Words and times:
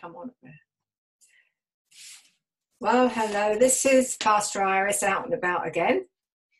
come 0.00 0.16
on. 0.16 0.30
Well, 2.80 3.08
hello, 3.08 3.56
this 3.58 3.86
is 3.86 4.16
Pastor 4.16 4.62
Iris 4.62 5.02
out 5.02 5.24
and 5.24 5.34
about 5.34 5.66
again. 5.66 6.06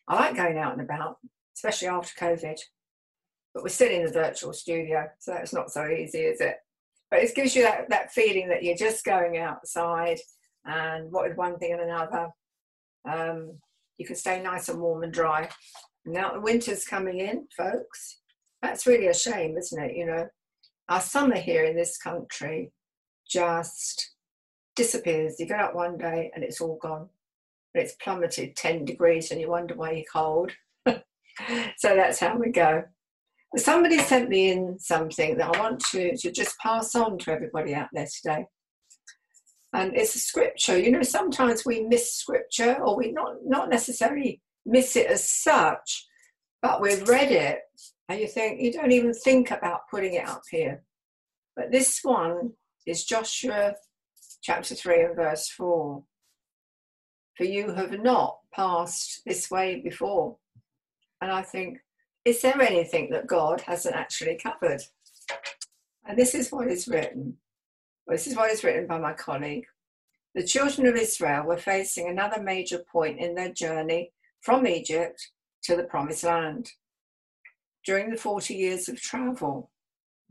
I 0.07 0.15
like 0.15 0.35
going 0.35 0.57
out 0.57 0.73
and 0.73 0.81
about, 0.81 1.17
especially 1.55 1.87
after 1.87 2.13
COVID, 2.19 2.59
but 3.53 3.63
we're 3.63 3.69
still 3.69 3.91
in 3.91 4.05
the 4.05 4.11
virtual 4.11 4.53
studio, 4.53 5.07
so 5.19 5.31
that's 5.31 5.53
not 5.53 5.71
so 5.71 5.87
easy, 5.87 6.19
is 6.19 6.41
it? 6.41 6.57
But 7.11 7.21
it 7.21 7.35
gives 7.35 7.55
you 7.55 7.63
that, 7.63 7.89
that 7.89 8.11
feeling 8.11 8.49
that 8.49 8.63
you're 8.63 8.75
just 8.75 9.05
going 9.05 9.37
outside 9.37 10.19
and 10.65 11.11
what 11.11 11.27
with 11.27 11.37
one 11.37 11.57
thing 11.57 11.73
and 11.73 11.81
another, 11.81 12.29
um, 13.09 13.57
you 13.97 14.05
can 14.05 14.15
stay 14.15 14.41
nice 14.41 14.69
and 14.69 14.79
warm 14.79 15.03
and 15.03 15.13
dry. 15.13 15.49
Now 16.05 16.33
the 16.33 16.41
winter's 16.41 16.85
coming 16.85 17.19
in, 17.19 17.47
folks. 17.55 18.19
That's 18.61 18.87
really 18.87 19.07
a 19.07 19.13
shame, 19.13 19.57
isn't 19.57 19.83
it? 19.83 19.95
You 19.95 20.05
know, 20.07 20.27
our 20.89 21.01
summer 21.01 21.37
here 21.37 21.65
in 21.65 21.75
this 21.75 21.97
country 21.97 22.71
just 23.27 24.15
disappears. 24.75 25.39
You 25.39 25.45
get 25.45 25.59
up 25.59 25.75
one 25.75 25.97
day 25.97 26.31
and 26.33 26.43
it's 26.43 26.61
all 26.61 26.77
gone. 26.81 27.09
And 27.73 27.83
It's 27.83 27.95
plummeted 27.95 28.55
10 28.55 28.85
degrees 28.85 29.31
and 29.31 29.39
you 29.39 29.49
wonder 29.49 29.75
why 29.75 29.91
you're 29.91 30.05
cold. 30.11 30.51
so 30.87 31.01
that's 31.81 32.19
how 32.19 32.37
we 32.37 32.51
go. 32.51 32.83
Somebody 33.57 33.99
sent 33.99 34.29
me 34.29 34.51
in 34.51 34.77
something 34.79 35.37
that 35.37 35.55
I 35.55 35.59
want 35.59 35.79
to, 35.91 36.15
to 36.17 36.31
just 36.31 36.57
pass 36.59 36.93
on 36.95 37.17
to 37.19 37.31
everybody 37.31 37.73
out 37.73 37.87
there 37.93 38.07
today. 38.21 38.45
And 39.73 39.95
it's 39.95 40.15
a 40.15 40.19
scripture. 40.19 40.77
You 40.77 40.91
know, 40.91 41.03
sometimes 41.03 41.65
we 41.65 41.81
miss 41.81 42.13
scripture 42.13 42.77
or 42.81 42.95
we 42.95 43.11
not, 43.11 43.35
not 43.45 43.69
necessarily 43.69 44.41
miss 44.65 44.95
it 44.95 45.07
as 45.07 45.29
such, 45.29 46.05
but 46.61 46.81
we've 46.81 47.07
read 47.07 47.31
it 47.31 47.59
and 48.09 48.19
you 48.19 48.27
think, 48.27 48.61
you 48.61 48.71
don't 48.71 48.91
even 48.91 49.13
think 49.13 49.51
about 49.51 49.89
putting 49.89 50.13
it 50.13 50.27
up 50.27 50.43
here. 50.49 50.83
But 51.55 51.71
this 51.71 51.99
one 52.03 52.51
is 52.85 53.03
Joshua 53.03 53.75
chapter 54.41 54.75
3 54.75 55.03
and 55.03 55.15
verse 55.15 55.49
4. 55.49 56.03
For 57.35 57.43
you 57.43 57.73
have 57.73 57.99
not 57.99 58.39
passed 58.53 59.21
this 59.25 59.49
way 59.49 59.81
before. 59.81 60.37
And 61.21 61.31
I 61.31 61.41
think, 61.41 61.79
is 62.23 62.41
there 62.41 62.61
anything 62.61 63.09
that 63.11 63.27
God 63.27 63.61
hasn't 63.61 63.95
actually 63.95 64.39
covered? 64.41 64.81
And 66.05 66.17
this 66.17 66.35
is 66.35 66.51
what 66.51 66.67
is 66.67 66.87
written. 66.87 67.37
Well, 68.05 68.15
this 68.15 68.27
is 68.27 68.35
what 68.35 68.51
is 68.51 68.63
written 68.63 68.87
by 68.87 68.99
my 68.99 69.13
colleague. 69.13 69.65
The 70.35 70.45
children 70.45 70.87
of 70.87 70.95
Israel 70.95 71.45
were 71.45 71.57
facing 71.57 72.07
another 72.07 72.41
major 72.41 72.79
point 72.91 73.19
in 73.19 73.35
their 73.35 73.51
journey 73.51 74.11
from 74.41 74.67
Egypt 74.67 75.31
to 75.63 75.75
the 75.75 75.83
promised 75.83 76.23
land. 76.23 76.69
During 77.85 78.11
the 78.11 78.17
40 78.17 78.53
years 78.53 78.89
of 78.89 79.01
travel, 79.01 79.71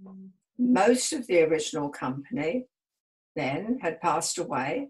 mm. 0.02 0.28
Most 0.58 1.12
of 1.12 1.26
the 1.26 1.42
original 1.42 1.88
company 1.88 2.66
then 3.36 3.78
had 3.82 4.00
passed 4.00 4.38
away. 4.38 4.88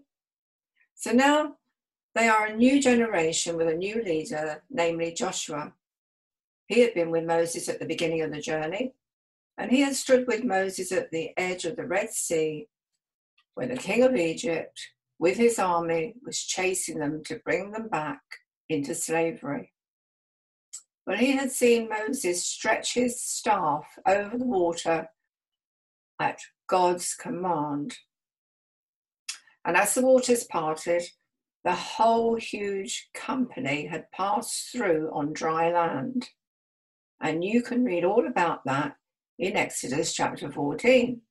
So 0.93 1.11
now 1.11 1.55
they 2.13 2.27
are 2.27 2.47
a 2.47 2.55
new 2.55 2.81
generation 2.81 3.57
with 3.57 3.67
a 3.67 3.75
new 3.75 4.01
leader, 4.03 4.63
namely 4.69 5.11
Joshua. 5.11 5.73
He 6.67 6.81
had 6.81 6.93
been 6.93 7.11
with 7.11 7.25
Moses 7.25 7.67
at 7.67 7.79
the 7.79 7.85
beginning 7.85 8.21
of 8.21 8.31
the 8.31 8.41
journey, 8.41 8.93
and 9.57 9.71
he 9.71 9.81
had 9.81 9.95
stood 9.95 10.27
with 10.27 10.43
Moses 10.43 10.91
at 10.91 11.11
the 11.11 11.31
edge 11.37 11.65
of 11.65 11.75
the 11.75 11.85
Red 11.85 12.11
Sea 12.11 12.67
when 13.55 13.69
the 13.69 13.77
king 13.77 14.03
of 14.03 14.15
Egypt, 14.15 14.79
with 15.17 15.37
his 15.37 15.59
army, 15.59 16.15
was 16.25 16.39
chasing 16.39 16.99
them 16.99 17.23
to 17.23 17.39
bring 17.45 17.71
them 17.71 17.87
back 17.87 18.21
into 18.69 18.93
slavery. 18.93 19.71
When 21.05 21.19
he 21.19 21.31
had 21.31 21.51
seen 21.51 21.87
Moses 21.87 22.43
stretch 22.43 22.95
his 22.95 23.21
staff 23.21 23.97
over 24.05 24.37
the 24.37 24.45
water 24.45 25.07
at 26.19 26.39
God's 26.67 27.13
command, 27.13 27.97
and 29.65 29.75
as 29.75 29.95
the 29.95 30.01
waters 30.01 30.43
parted, 30.43 31.03
the 31.63 31.73
whole 31.73 32.35
huge 32.35 33.09
company 33.15 33.87
had 33.87 34.11
passed 34.11 34.71
through 34.71 35.09
on 35.11 35.33
dry 35.33 35.71
land. 35.71 36.29
And 37.19 37.43
you 37.43 37.63
can 37.63 37.83
read 37.83 38.05
all 38.05 38.27
about 38.27 38.63
that 38.65 38.95
in 39.39 39.57
Exodus 39.57 40.13
chapter 40.13 40.51
14. 40.51 41.21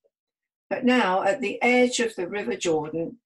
But 0.69 0.85
now, 0.85 1.23
at 1.23 1.41
the 1.41 1.63
edge 1.63 2.01
of 2.01 2.17
the 2.17 2.27
River 2.27 2.57
Jordan, 2.57 3.19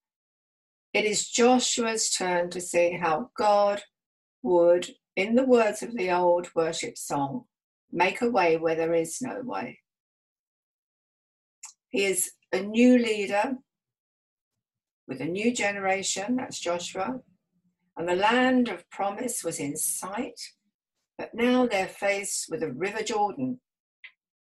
it 0.93 1.07
is 1.07 1.29
Joshua's 1.29 2.11
turn 2.11 2.51
to 2.51 2.61
see 2.61 2.93
how 2.93 3.31
God 3.35 3.83
would, 4.43 4.91
in 5.17 5.35
the 5.35 5.45
words 5.45 5.83
of 5.83 5.97
the 5.97 6.11
old 6.11 6.51
worship 6.55 6.99
song, 6.99 7.45
make 7.91 8.21
a 8.21 8.31
way 8.31 8.59
where 8.59 8.75
there 8.75 8.93
is 8.93 9.23
no 9.23 9.41
way. 9.43 9.79
He 11.91 12.05
is 12.05 12.33
a 12.53 12.61
new 12.61 12.99
leader 12.99 13.57
with 15.07 15.21
a 15.21 15.25
new 15.25 15.53
generation, 15.55 16.37
that's 16.37 16.61
Joshua, 16.61 17.21
and 17.97 18.09
the 18.09 18.15
land 18.15 18.69
of 18.69 18.89
promise 18.91 19.43
was 19.43 19.59
in 19.59 19.77
sight, 19.77 20.39
but 21.17 21.35
now 21.35 21.67
they're 21.67 21.89
faced 21.89 22.47
with 22.51 22.63
a 22.63 22.71
river 22.71 23.03
Jordan 23.03 23.61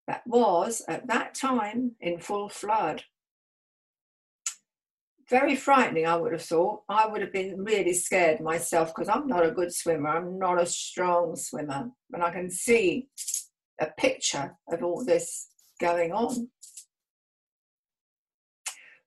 that 0.07 0.23
was 0.27 0.83
at 0.87 1.07
that 1.07 1.33
time 1.33 1.93
in 2.01 2.19
full 2.19 2.49
flood. 2.49 3.03
Very 5.29 5.55
frightening, 5.55 6.05
I 6.05 6.17
would 6.17 6.33
have 6.33 6.43
thought. 6.43 6.81
I 6.89 7.07
would 7.07 7.21
have 7.21 7.31
been 7.31 7.63
really 7.63 7.93
scared 7.93 8.41
myself 8.41 8.93
because 8.93 9.07
I'm 9.07 9.27
not 9.27 9.45
a 9.45 9.51
good 9.51 9.73
swimmer. 9.73 10.09
I'm 10.09 10.37
not 10.37 10.61
a 10.61 10.65
strong 10.65 11.37
swimmer. 11.37 11.89
And 12.11 12.21
I 12.21 12.31
can 12.31 12.51
see 12.51 13.07
a 13.79 13.87
picture 13.97 14.57
of 14.69 14.83
all 14.83 15.05
this 15.05 15.47
going 15.79 16.11
on. 16.11 16.49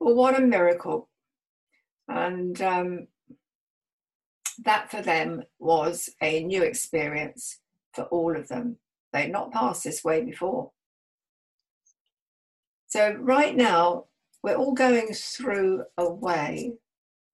Well, 0.05 0.17
what 0.17 0.39
a 0.39 0.43
miracle. 0.43 1.09
And 2.09 2.61
um, 2.61 3.07
that 4.63 4.91
for 4.91 5.01
them 5.01 5.45
was 5.59 6.11
a 6.21 6.45
new 6.45 6.63
experience 6.63 7.61
for 7.95 8.03
all 8.05 8.37
of 8.37 8.49
them. 8.49 8.77
They'd 9.15 9.33
not 9.33 9.51
passed 9.51 9.85
this 9.85 10.05
way 10.05 10.23
before. 10.23 10.73
So, 12.87 13.15
right 13.19 13.57
now, 13.57 14.05
we're 14.43 14.57
all 14.57 14.75
going 14.75 15.15
through 15.15 15.85
a 15.97 16.13
way 16.13 16.75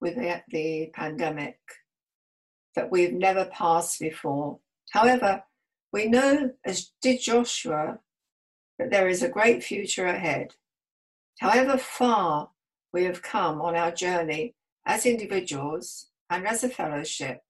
with 0.00 0.14
the, 0.14 0.40
the 0.50 0.92
pandemic 0.94 1.58
that 2.76 2.92
we've 2.92 3.12
never 3.12 3.46
passed 3.46 3.98
before. 3.98 4.60
However, 4.92 5.42
we 5.92 6.06
know, 6.06 6.52
as 6.64 6.92
did 7.02 7.20
Joshua, 7.20 7.98
that 8.78 8.92
there 8.92 9.08
is 9.08 9.24
a 9.24 9.28
great 9.28 9.64
future 9.64 10.06
ahead. 10.06 10.54
However 11.40 11.76
far 11.76 12.50
we 12.92 13.04
have 13.04 13.22
come 13.22 13.60
on 13.60 13.76
our 13.76 13.90
journey 13.90 14.54
as 14.86 15.06
individuals 15.06 16.08
and 16.28 16.46
as 16.46 16.64
a 16.64 16.68
fellowship, 16.68 17.40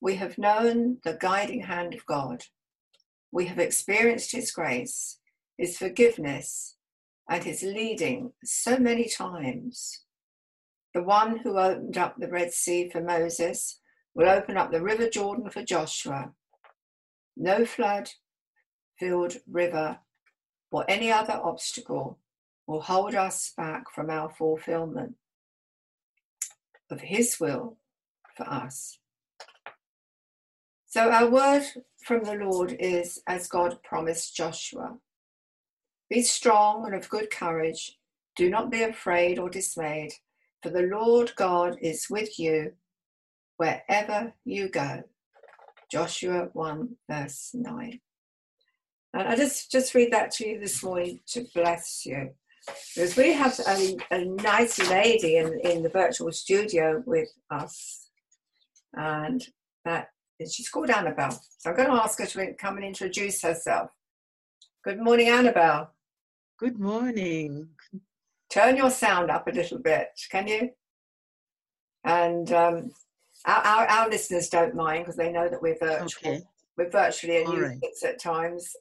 we 0.00 0.16
have 0.16 0.38
known 0.38 0.98
the 1.04 1.16
guiding 1.20 1.62
hand 1.62 1.94
of 1.94 2.06
God. 2.06 2.44
We 3.32 3.46
have 3.46 3.58
experienced 3.58 4.32
His 4.32 4.50
grace, 4.50 5.18
His 5.58 5.76
forgiveness, 5.76 6.76
and 7.28 7.42
His 7.42 7.62
leading 7.62 8.32
so 8.44 8.78
many 8.78 9.08
times. 9.08 10.04
The 10.94 11.02
one 11.02 11.38
who 11.38 11.58
opened 11.58 11.98
up 11.98 12.16
the 12.18 12.28
Red 12.28 12.52
Sea 12.52 12.88
for 12.88 13.00
Moses 13.02 13.80
will 14.14 14.28
open 14.28 14.56
up 14.56 14.70
the 14.70 14.82
River 14.82 15.08
Jordan 15.08 15.50
for 15.50 15.62
Joshua. 15.62 16.32
No 17.36 17.64
flood 17.64 18.10
filled 18.98 19.38
river 19.50 19.98
or 20.70 20.84
any 20.88 21.10
other 21.10 21.40
obstacle 21.42 22.18
will 22.66 22.80
hold 22.80 23.14
us 23.14 23.52
back 23.56 23.84
from 23.94 24.10
our 24.10 24.30
fulfillment 24.30 25.14
of 26.90 27.00
His 27.00 27.38
will 27.40 27.76
for 28.36 28.48
us. 28.48 28.98
So, 30.86 31.10
our 31.10 31.28
word 31.28 31.64
from 32.04 32.24
the 32.24 32.34
Lord 32.34 32.76
is 32.78 33.20
as 33.26 33.48
God 33.48 33.78
promised 33.82 34.36
Joshua 34.36 34.98
Be 36.08 36.22
strong 36.22 36.86
and 36.86 36.94
of 36.94 37.08
good 37.08 37.30
courage. 37.30 37.98
Do 38.36 38.50
not 38.50 38.70
be 38.70 38.82
afraid 38.82 39.38
or 39.38 39.48
dismayed, 39.48 40.12
for 40.62 40.70
the 40.70 40.82
Lord 40.82 41.32
God 41.36 41.78
is 41.80 42.08
with 42.10 42.38
you 42.38 42.72
wherever 43.56 44.32
you 44.44 44.68
go. 44.68 45.04
Joshua 45.90 46.48
1, 46.52 46.96
verse 47.08 47.50
9. 47.54 48.00
And 49.14 49.28
I 49.28 49.36
just, 49.36 49.70
just 49.70 49.94
read 49.94 50.12
that 50.12 50.32
to 50.32 50.48
you 50.48 50.58
this 50.58 50.82
morning 50.82 51.20
to 51.28 51.46
bless 51.54 52.04
you. 52.04 52.30
Because 52.66 53.16
we 53.16 53.32
have 53.32 53.58
a, 53.66 53.96
a 54.10 54.24
nice 54.24 54.78
lady 54.90 55.36
in, 55.36 55.60
in 55.60 55.82
the 55.82 55.88
virtual 55.88 56.32
studio 56.32 57.02
with 57.06 57.28
us, 57.50 58.08
and 58.94 59.46
that 59.84 60.08
and 60.40 60.50
she's 60.50 60.68
called 60.68 60.90
Annabelle. 60.90 61.40
So 61.58 61.70
I'm 61.70 61.76
going 61.76 61.88
to 61.88 62.02
ask 62.02 62.18
her 62.18 62.26
to 62.26 62.54
come 62.54 62.76
and 62.76 62.84
introduce 62.84 63.42
herself. 63.42 63.90
Good 64.82 65.00
morning, 65.00 65.28
Annabelle. 65.28 65.92
Good 66.58 66.78
morning. 66.78 67.68
Turn 68.50 68.76
your 68.76 68.90
sound 68.90 69.30
up 69.30 69.46
a 69.46 69.52
little 69.52 69.78
bit, 69.78 70.08
can 70.30 70.46
you? 70.46 70.70
And 72.04 72.52
um, 72.52 72.90
our, 73.46 73.62
our, 73.62 73.86
our, 73.86 74.08
listeners 74.08 74.48
don't 74.48 74.74
mind 74.74 75.04
because 75.04 75.16
they 75.16 75.32
know 75.32 75.48
that 75.48 75.62
we're 75.62 75.78
virtual. 75.78 76.32
Okay. 76.32 76.42
We're 76.76 76.90
virtually 76.90 77.44
nuisance 77.44 78.02
right. 78.02 78.12
at 78.12 78.20
times. 78.20 78.74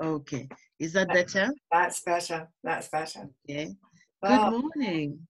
Okay. 0.00 0.48
Is 0.78 0.92
that 0.92 1.08
better? 1.08 1.50
That's 1.72 2.00
better. 2.00 2.48
That's 2.62 2.88
better. 2.88 3.28
Okay. 3.48 3.74
Good 4.22 4.50
morning. 4.50 5.20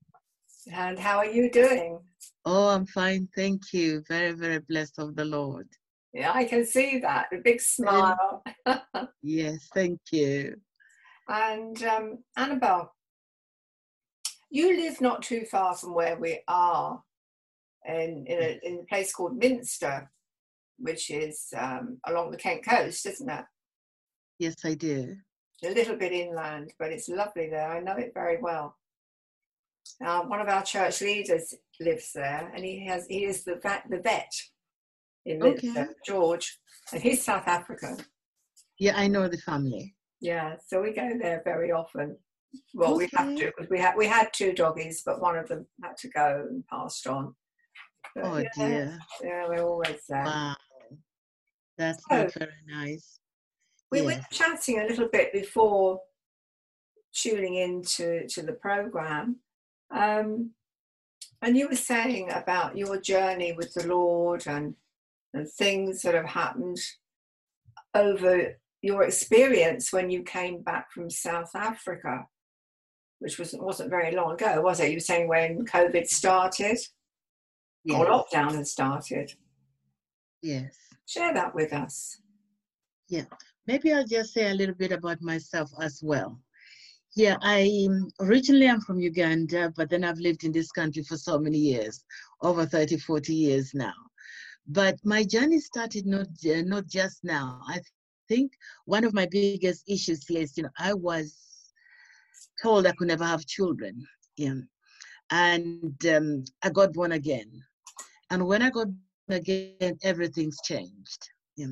And 0.71 0.99
how 0.99 1.17
are 1.17 1.25
you 1.25 1.49
doing? 1.49 1.99
Oh, 2.45 2.69
I'm 2.69 2.85
fine. 2.85 3.29
Thank 3.35 3.73
you. 3.73 4.03
Very, 4.09 4.33
very 4.33 4.59
blessed 4.59 4.99
of 4.99 5.15
the 5.15 5.25
Lord. 5.25 5.67
Yeah, 6.13 6.31
I 6.33 6.45
can 6.45 6.65
see 6.65 6.99
that. 6.99 7.27
A 7.33 7.37
big 7.37 7.61
smile. 7.61 8.43
yes, 9.21 9.67
thank 9.73 9.99
you. 10.11 10.55
And 11.29 11.81
um, 11.83 12.23
Annabelle, 12.35 12.93
you 14.49 14.75
live 14.75 14.99
not 14.99 15.21
too 15.21 15.45
far 15.45 15.75
from 15.75 15.93
where 15.93 16.17
we 16.17 16.41
are 16.47 17.01
in, 17.85 18.25
in, 18.27 18.41
a, 18.41 18.59
in 18.63 18.79
a 18.79 18.85
place 18.89 19.13
called 19.13 19.37
Minster, 19.37 20.09
which 20.77 21.09
is 21.11 21.47
um, 21.57 21.99
along 22.07 22.31
the 22.31 22.37
Kent 22.37 22.65
coast, 22.65 23.05
isn't 23.05 23.29
it? 23.29 23.45
Yes, 24.39 24.55
I 24.63 24.75
do. 24.75 25.15
A 25.63 25.69
little 25.69 25.95
bit 25.95 26.11
inland, 26.11 26.73
but 26.77 26.91
it's 26.91 27.09
lovely 27.09 27.49
there. 27.49 27.71
I 27.71 27.79
know 27.79 27.95
it 27.97 28.11
very 28.13 28.37
well. 28.41 28.75
Uh, 30.05 30.21
one 30.21 30.41
of 30.41 30.47
our 30.47 30.63
church 30.63 31.01
leaders 31.01 31.53
lives 31.79 32.11
there, 32.13 32.51
and 32.53 32.63
he 32.63 32.85
has 32.85 33.07
he 33.07 33.25
is 33.25 33.43
the 33.43 33.55
vet, 33.63 33.83
the 33.89 33.99
vet 33.99 34.31
in 35.25 35.41
okay. 35.41 35.85
George, 36.05 36.59
and 36.91 37.01
he's 37.01 37.23
South 37.23 37.47
African. 37.47 37.97
Yeah, 38.79 38.93
I 38.95 39.07
know 39.07 39.27
the 39.27 39.37
family. 39.37 39.95
Yeah, 40.21 40.55
so 40.65 40.81
we 40.81 40.93
go 40.93 41.09
there 41.19 41.41
very 41.43 41.71
often. 41.71 42.17
Well, 42.73 42.95
okay. 42.95 43.07
we 43.11 43.17
have 43.17 43.35
to 43.37 43.45
because 43.45 43.69
we 43.69 43.79
had 43.79 43.95
we 43.97 44.07
had 44.07 44.29
two 44.33 44.53
doggies, 44.53 45.01
but 45.05 45.21
one 45.21 45.37
of 45.37 45.47
them 45.47 45.65
had 45.83 45.97
to 45.97 46.09
go 46.09 46.45
and 46.49 46.65
passed 46.67 47.07
on. 47.07 47.35
But, 48.15 48.23
oh 48.25 48.37
yeah, 48.37 48.49
dear. 48.55 48.99
Yeah, 49.23 49.47
we're 49.47 49.63
always 49.63 49.99
there. 50.07 50.23
Wow, 50.23 50.55
that's 51.77 52.03
so, 52.09 52.29
very 52.37 52.51
nice. 52.67 53.19
We 53.91 54.01
yes. 54.01 54.05
were 54.05 54.23
chatting 54.31 54.79
a 54.79 54.85
little 54.85 55.07
bit 55.11 55.31
before 55.31 55.99
tuning 57.13 57.55
into 57.55 58.27
to 58.27 58.41
the 58.41 58.53
program, 58.53 59.37
um, 59.91 60.51
and 61.41 61.57
you 61.57 61.69
were 61.69 61.75
saying 61.75 62.31
about 62.31 62.77
your 62.77 62.99
journey 62.99 63.53
with 63.53 63.73
the 63.73 63.87
Lord 63.87 64.45
and 64.47 64.75
and 65.33 65.49
things 65.49 66.01
that 66.01 66.15
have 66.15 66.25
happened 66.25 66.79
over 67.93 68.57
your 68.81 69.03
experience 69.03 69.91
when 69.91 70.09
you 70.09 70.23
came 70.23 70.61
back 70.61 70.91
from 70.91 71.09
South 71.09 71.51
Africa, 71.55 72.25
which 73.19 73.37
was, 73.37 73.53
wasn't 73.57 73.89
very 73.89 74.15
long 74.15 74.33
ago, 74.33 74.61
was 74.61 74.79
it? 74.79 74.89
You 74.89 74.97
were 74.97 75.01
saying 75.01 75.27
when 75.27 75.65
COVID 75.65 76.07
started 76.07 76.77
yes. 77.83 77.99
or 77.99 78.05
lockdown 78.05 78.55
had 78.55 78.67
started. 78.67 79.33
Yes. 80.41 80.75
Share 81.05 81.33
that 81.33 81.55
with 81.55 81.73
us. 81.73 82.21
Yeah. 83.09 83.25
Maybe 83.67 83.93
I'll 83.93 84.05
just 84.05 84.33
say 84.33 84.49
a 84.49 84.53
little 84.53 84.75
bit 84.75 84.91
about 84.91 85.21
myself 85.21 85.69
as 85.81 86.01
well. 86.01 86.39
Yeah, 87.15 87.37
I 87.41 87.87
originally 88.19 88.69
I'm 88.69 88.81
from 88.81 88.99
Uganda, 88.99 89.73
but 89.75 89.89
then 89.89 90.03
I've 90.03 90.19
lived 90.19 90.43
in 90.43 90.51
this 90.51 90.71
country 90.71 91.03
for 91.03 91.17
so 91.17 91.39
many 91.39 91.57
years, 91.57 92.03
over 92.41 92.65
30, 92.65 92.97
40 92.97 93.33
years 93.33 93.73
now. 93.73 93.93
But 94.67 94.95
my 95.03 95.23
journey 95.23 95.59
started 95.59 96.05
not 96.05 96.27
uh, 96.45 96.61
not 96.63 96.87
just 96.87 97.23
now. 97.23 97.61
I 97.67 97.79
think 98.27 98.51
one 98.85 99.03
of 99.03 99.13
my 99.13 99.25
biggest 99.25 99.83
issues 99.89 100.27
here 100.27 100.41
is, 100.41 100.57
you 100.57 100.63
know, 100.63 100.69
I 100.77 100.93
was 100.93 101.35
told 102.61 102.85
I 102.85 102.91
could 102.91 103.07
never 103.07 103.25
have 103.25 103.45
children. 103.45 104.05
Yeah. 104.35 104.61
And 105.31 106.05
um, 106.07 106.43
I 106.63 106.69
got 106.69 106.93
born 106.93 107.13
again. 107.13 107.63
And 108.29 108.45
when 108.45 108.61
I 108.61 108.69
got 108.69 108.87
born 108.87 109.39
again, 109.39 109.97
everything's 110.03 110.57
changed. 110.63 111.29
Yeah. 111.55 111.67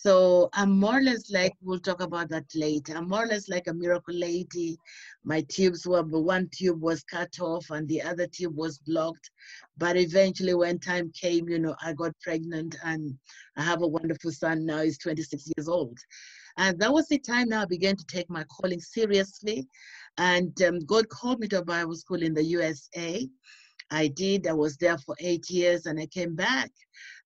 So 0.00 0.48
I'm 0.52 0.78
more 0.78 0.98
or 0.98 1.02
less 1.02 1.28
like, 1.28 1.54
we'll 1.60 1.80
talk 1.80 2.00
about 2.00 2.28
that 2.28 2.44
later. 2.54 2.96
I'm 2.96 3.08
more 3.08 3.24
or 3.24 3.26
less 3.26 3.48
like 3.48 3.66
a 3.66 3.74
miracle 3.74 4.14
lady. 4.14 4.78
My 5.24 5.40
tubes 5.48 5.88
were, 5.88 6.04
but 6.04 6.20
one 6.20 6.48
tube 6.52 6.80
was 6.80 7.02
cut 7.02 7.40
off 7.40 7.68
and 7.70 7.88
the 7.88 8.02
other 8.02 8.28
tube 8.28 8.56
was 8.56 8.78
blocked. 8.78 9.28
But 9.76 9.96
eventually, 9.96 10.54
when 10.54 10.78
time 10.78 11.10
came, 11.20 11.48
you 11.48 11.58
know, 11.58 11.74
I 11.82 11.94
got 11.94 12.12
pregnant 12.20 12.76
and 12.84 13.18
I 13.56 13.64
have 13.64 13.82
a 13.82 13.88
wonderful 13.88 14.30
son 14.30 14.64
now. 14.64 14.82
He's 14.82 14.98
26 14.98 15.50
years 15.56 15.68
old. 15.68 15.98
And 16.58 16.78
that 16.78 16.92
was 16.92 17.08
the 17.08 17.18
time 17.18 17.48
now 17.48 17.62
I 17.62 17.66
began 17.66 17.96
to 17.96 18.06
take 18.06 18.30
my 18.30 18.44
calling 18.44 18.80
seriously. 18.80 19.66
And 20.16 20.62
um, 20.62 20.78
God 20.86 21.08
called 21.08 21.40
me 21.40 21.48
to 21.48 21.58
a 21.58 21.64
Bible 21.64 21.96
school 21.96 22.22
in 22.22 22.34
the 22.34 22.44
USA. 22.44 23.28
I 23.90 24.08
did. 24.08 24.46
I 24.46 24.52
was 24.52 24.76
there 24.76 24.98
for 24.98 25.14
eight 25.20 25.48
years 25.50 25.86
and 25.86 25.98
I 25.98 26.06
came 26.06 26.34
back. 26.34 26.70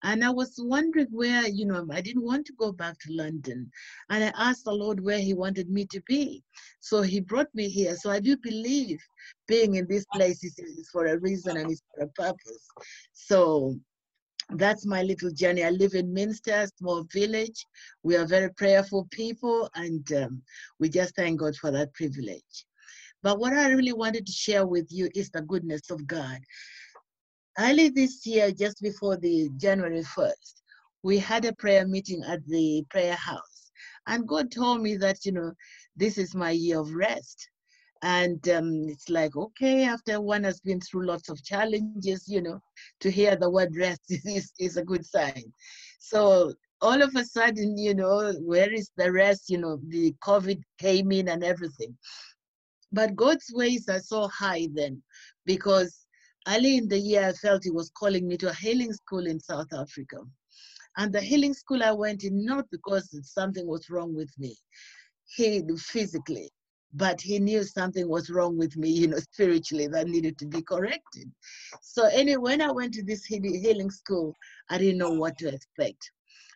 And 0.05 0.25
I 0.25 0.31
was 0.31 0.55
wondering 0.59 1.09
where, 1.11 1.47
you 1.49 1.65
know, 1.65 1.87
I 1.91 2.01
didn't 2.01 2.25
want 2.25 2.47
to 2.47 2.53
go 2.59 2.73
back 2.73 2.99
to 3.01 3.13
London. 3.13 3.71
And 4.11 4.25
I 4.25 4.33
asked 4.37 4.65
the 4.65 4.73
Lord 4.73 5.01
where 5.01 5.19
He 5.19 5.35
wanted 5.35 5.71
me 5.71 5.87
to 5.87 6.01
be. 6.07 6.43
So 6.81 7.03
He 7.03 7.21
brought 7.21 7.55
me 7.55 7.69
here. 7.69 7.97
So 7.97 8.11
I 8.11 8.21
do 8.21 8.37
believe 8.37 9.01
being 9.47 9.77
in 9.77 9.87
this 9.89 10.05
place 10.13 10.43
is, 10.45 10.55
for 10.93 11.07
a 11.07 11.19
reason 11.19 11.57
and 11.57 11.71
it's 11.71 11.83
for 11.95 12.05
a 12.05 12.09
purpose. 12.09 12.67
So 13.13 13.77
that's 14.51 14.87
my 14.87 15.03
little 15.03 15.31
journey. 15.31 15.65
I 15.65 15.71
live 15.71 15.95
in 15.95 16.13
Minster, 16.13 16.67
small 16.79 17.05
village. 17.13 17.67
We 18.03 18.17
are 18.17 18.27
very 18.27 18.53
prayerful 18.53 19.09
people, 19.11 19.71
and 19.75 20.11
um, 20.13 20.43
we 20.79 20.89
just 20.89 21.17
thank 21.17 21.41
God 21.41 21.57
for 21.57 21.71
that 21.71 21.93
privilege. 21.95 22.67
But 23.23 23.39
what 23.39 23.53
I 23.53 23.71
really 23.71 23.93
wanted 23.93 24.27
to 24.27 24.33
share 24.33 24.67
with 24.67 24.87
you 24.91 25.09
is 25.15 25.31
the 25.31 25.43
goodness 25.43 25.91
of 25.91 26.07
God. 26.07 26.39
Early 27.59 27.91
this 27.91 28.27
year, 28.27 28.51
just 28.51 28.81
before 28.81 29.17
the 29.17 29.49
January 29.57 30.03
1st, 30.03 30.63
we 31.03 31.19
had 31.19 31.45
a 31.45 31.55
prayer 31.55 31.87
meeting 31.87 32.23
at 32.25 32.45
the 32.47 32.85
prayer 32.91 33.15
house. 33.15 33.71
And 34.07 34.27
God 34.27 34.51
told 34.51 34.83
me 34.83 34.97
that, 34.97 35.25
you 35.25 35.33
know, 35.33 35.53
this 35.97 36.19
is 36.19 36.35
my 36.35 36.51
year 36.51 36.81
of 36.81 36.93
rest. 36.95 37.49
And 38.03 38.47
um, 38.49 38.89
it's 38.89 39.09
like, 39.09 39.37
okay, 39.37 39.85
after 39.85 40.21
one 40.21 40.43
has 40.43 40.61
been 40.61 40.81
through 40.81 41.07
lots 41.07 41.29
of 41.29 41.45
challenges, 41.45 42.25
you 42.27 42.43
know, 42.43 42.61
to 43.01 43.11
hear 43.11 43.37
the 43.37 43.51
word 43.51 43.77
rest 43.77 44.03
is, 44.09 44.53
is 44.59 44.77
a 44.77 44.85
good 44.85 45.07
sign. 45.07 45.53
So 46.01 46.53
all 46.81 47.01
of 47.01 47.15
a 47.15 47.25
sudden, 47.25 47.79
you 47.79 47.95
know, 47.95 48.33
where 48.41 48.73
is 48.73 48.91
the 48.97 49.13
rest? 49.13 49.49
You 49.49 49.59
know, 49.59 49.79
the 49.89 50.15
COVID 50.25 50.61
came 50.79 51.13
in 51.13 51.29
and 51.29 51.45
everything. 51.45 51.97
But 52.93 53.17
God's 53.17 53.51
ways 53.55 53.89
are 53.89 54.01
so 54.01 54.29
high 54.29 54.69
then, 54.73 55.03
because 55.47 56.07
early 56.49 56.77
in 56.77 56.89
the 56.89 56.99
year 56.99 57.29
I 57.29 57.33
felt 57.33 57.65
He 57.65 57.71
was 57.71 57.91
calling 57.91 58.29
me 58.29 58.37
to 58.39 58.51
a 58.51 58.55
healing 58.55 58.93
school 58.93 59.27
in 59.27 59.41
South 59.41 59.73
Africa. 59.73 60.19
And 60.97 61.13
the 61.13 61.21
healing 61.21 61.55
school 61.55 61.83
I 61.83 61.93
went 61.93 62.23
in, 62.23 62.45
not 62.45 62.67
because 62.71 63.09
something 63.23 63.67
was 63.67 63.89
wrong 63.89 64.15
with 64.15 64.31
me, 64.39 64.57
he 65.35 65.63
physically, 65.79 66.51
but 66.93 67.21
he 67.21 67.39
knew 67.39 67.65
something 67.65 68.07
was 68.09 68.29
wrong 68.29 68.59
with 68.59 68.77
me, 68.77 68.91
you 68.91 69.07
know, 69.07 69.19
spiritually 69.33 69.87
that 69.87 70.09
needed 70.09 70.39
to 70.39 70.47
be 70.47 70.63
corrected. 70.63 71.31
So 71.81 72.05
anyway, 72.09 72.37
when 72.37 72.61
I 72.61 72.71
went 72.71 72.93
to 72.95 73.03
this 73.03 73.25
healing 73.25 73.91
school, 73.91 74.35
I 74.69 74.79
didn't 74.79 74.99
know 74.99 75.13
what 75.13 75.39
to 75.39 75.49
expect. 75.49 76.11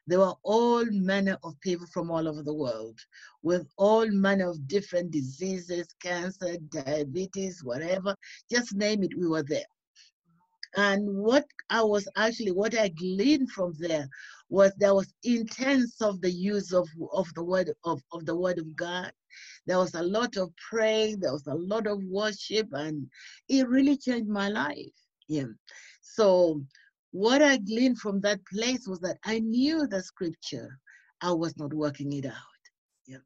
There 0.06 0.20
were 0.20 0.34
all 0.44 0.84
manner 0.86 1.36
of 1.42 1.60
people 1.60 1.86
from 1.92 2.10
all 2.10 2.28
over 2.28 2.42
the 2.42 2.54
world 2.54 2.98
with 3.42 3.66
all 3.76 4.06
manner 4.08 4.48
of 4.50 4.68
different 4.68 5.10
diseases, 5.10 5.88
cancer, 6.00 6.56
diabetes, 6.70 7.64
whatever. 7.64 8.14
Just 8.50 8.74
name 8.74 9.02
it, 9.02 9.18
we 9.18 9.26
were 9.26 9.42
there. 9.42 9.66
And 10.76 11.08
what 11.16 11.46
I 11.70 11.82
was 11.82 12.06
actually, 12.16 12.52
what 12.52 12.78
I 12.78 12.88
gleaned 12.88 13.50
from 13.50 13.72
there 13.78 14.08
was 14.48 14.72
there 14.76 14.94
was 14.94 15.12
intense 15.24 16.00
of 16.00 16.20
the 16.20 16.30
use 16.30 16.72
of, 16.72 16.88
of 17.12 17.32
the 17.34 17.42
word 17.42 17.72
of, 17.84 18.02
of 18.12 18.26
the 18.26 18.36
word 18.36 18.58
of 18.58 18.76
God. 18.76 19.10
There 19.66 19.78
was 19.78 19.94
a 19.94 20.02
lot 20.02 20.36
of 20.36 20.50
praying, 20.70 21.20
there 21.20 21.32
was 21.32 21.46
a 21.46 21.54
lot 21.54 21.86
of 21.86 22.02
worship, 22.04 22.68
and 22.72 23.10
it 23.48 23.68
really 23.68 23.96
changed 23.96 24.28
my 24.28 24.48
life. 24.48 24.92
Yeah. 25.28 25.46
So 26.02 26.62
what 27.16 27.40
I 27.40 27.56
gleaned 27.56 27.98
from 27.98 28.20
that 28.20 28.40
place 28.44 28.86
was 28.86 29.00
that 29.00 29.16
I 29.24 29.38
knew 29.38 29.86
the 29.86 30.02
scripture. 30.02 30.78
I 31.22 31.32
was 31.32 31.56
not 31.56 31.72
working 31.72 32.12
it 32.12 32.26
out. 32.26 32.62
Yeah. 33.06 33.24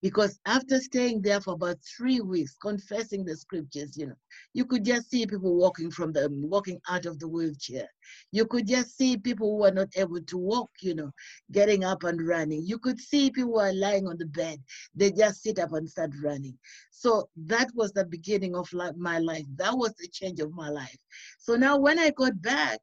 Because 0.00 0.38
after 0.46 0.78
staying 0.78 1.22
there 1.22 1.40
for 1.40 1.54
about 1.54 1.78
three 1.96 2.20
weeks, 2.20 2.56
confessing 2.62 3.24
the 3.24 3.36
scriptures, 3.36 3.96
you 3.96 4.06
know, 4.06 4.14
you 4.54 4.64
could 4.64 4.84
just 4.84 5.10
see 5.10 5.26
people 5.26 5.56
walking 5.56 5.90
from 5.90 6.12
the 6.12 6.28
walking 6.30 6.80
out 6.88 7.04
of 7.04 7.18
the 7.18 7.26
wheelchair. 7.26 7.88
You 8.30 8.46
could 8.46 8.68
just 8.68 8.96
see 8.96 9.16
people 9.16 9.50
who 9.50 9.62
were 9.62 9.72
not 9.72 9.88
able 9.96 10.20
to 10.20 10.38
walk, 10.38 10.70
you 10.80 10.94
know, 10.94 11.10
getting 11.50 11.82
up 11.82 12.04
and 12.04 12.24
running. 12.24 12.64
You 12.64 12.78
could 12.78 13.00
see 13.00 13.32
people 13.32 13.54
who 13.54 13.58
are 13.58 13.74
lying 13.74 14.06
on 14.06 14.18
the 14.18 14.26
bed. 14.26 14.62
They 14.94 15.10
just 15.10 15.42
sit 15.42 15.58
up 15.58 15.72
and 15.72 15.90
start 15.90 16.12
running. 16.22 16.56
So 16.92 17.28
that 17.46 17.70
was 17.74 17.90
the 17.90 18.04
beginning 18.04 18.54
of 18.54 18.68
my 18.96 19.18
life. 19.18 19.46
That 19.56 19.76
was 19.76 19.94
the 19.94 20.06
change 20.06 20.38
of 20.38 20.52
my 20.52 20.68
life. 20.68 21.00
So 21.40 21.56
now 21.56 21.76
when 21.76 21.98
I 21.98 22.10
got 22.10 22.40
back, 22.40 22.78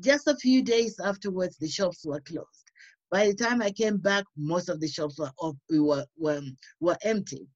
just 0.00 0.26
a 0.28 0.36
few 0.36 0.62
days 0.62 0.98
afterwards, 1.00 1.56
the 1.58 1.68
shops 1.68 2.04
were 2.04 2.20
closed. 2.20 2.48
By 3.10 3.26
the 3.26 3.34
time 3.34 3.60
I 3.60 3.70
came 3.70 3.98
back, 3.98 4.24
most 4.36 4.68
of 4.68 4.80
the 4.80 4.88
shops 4.88 5.18
were, 5.18 5.30
up, 5.42 5.56
were, 5.70 6.06
were, 6.16 6.40
were 6.80 6.96
empty. 7.02 7.46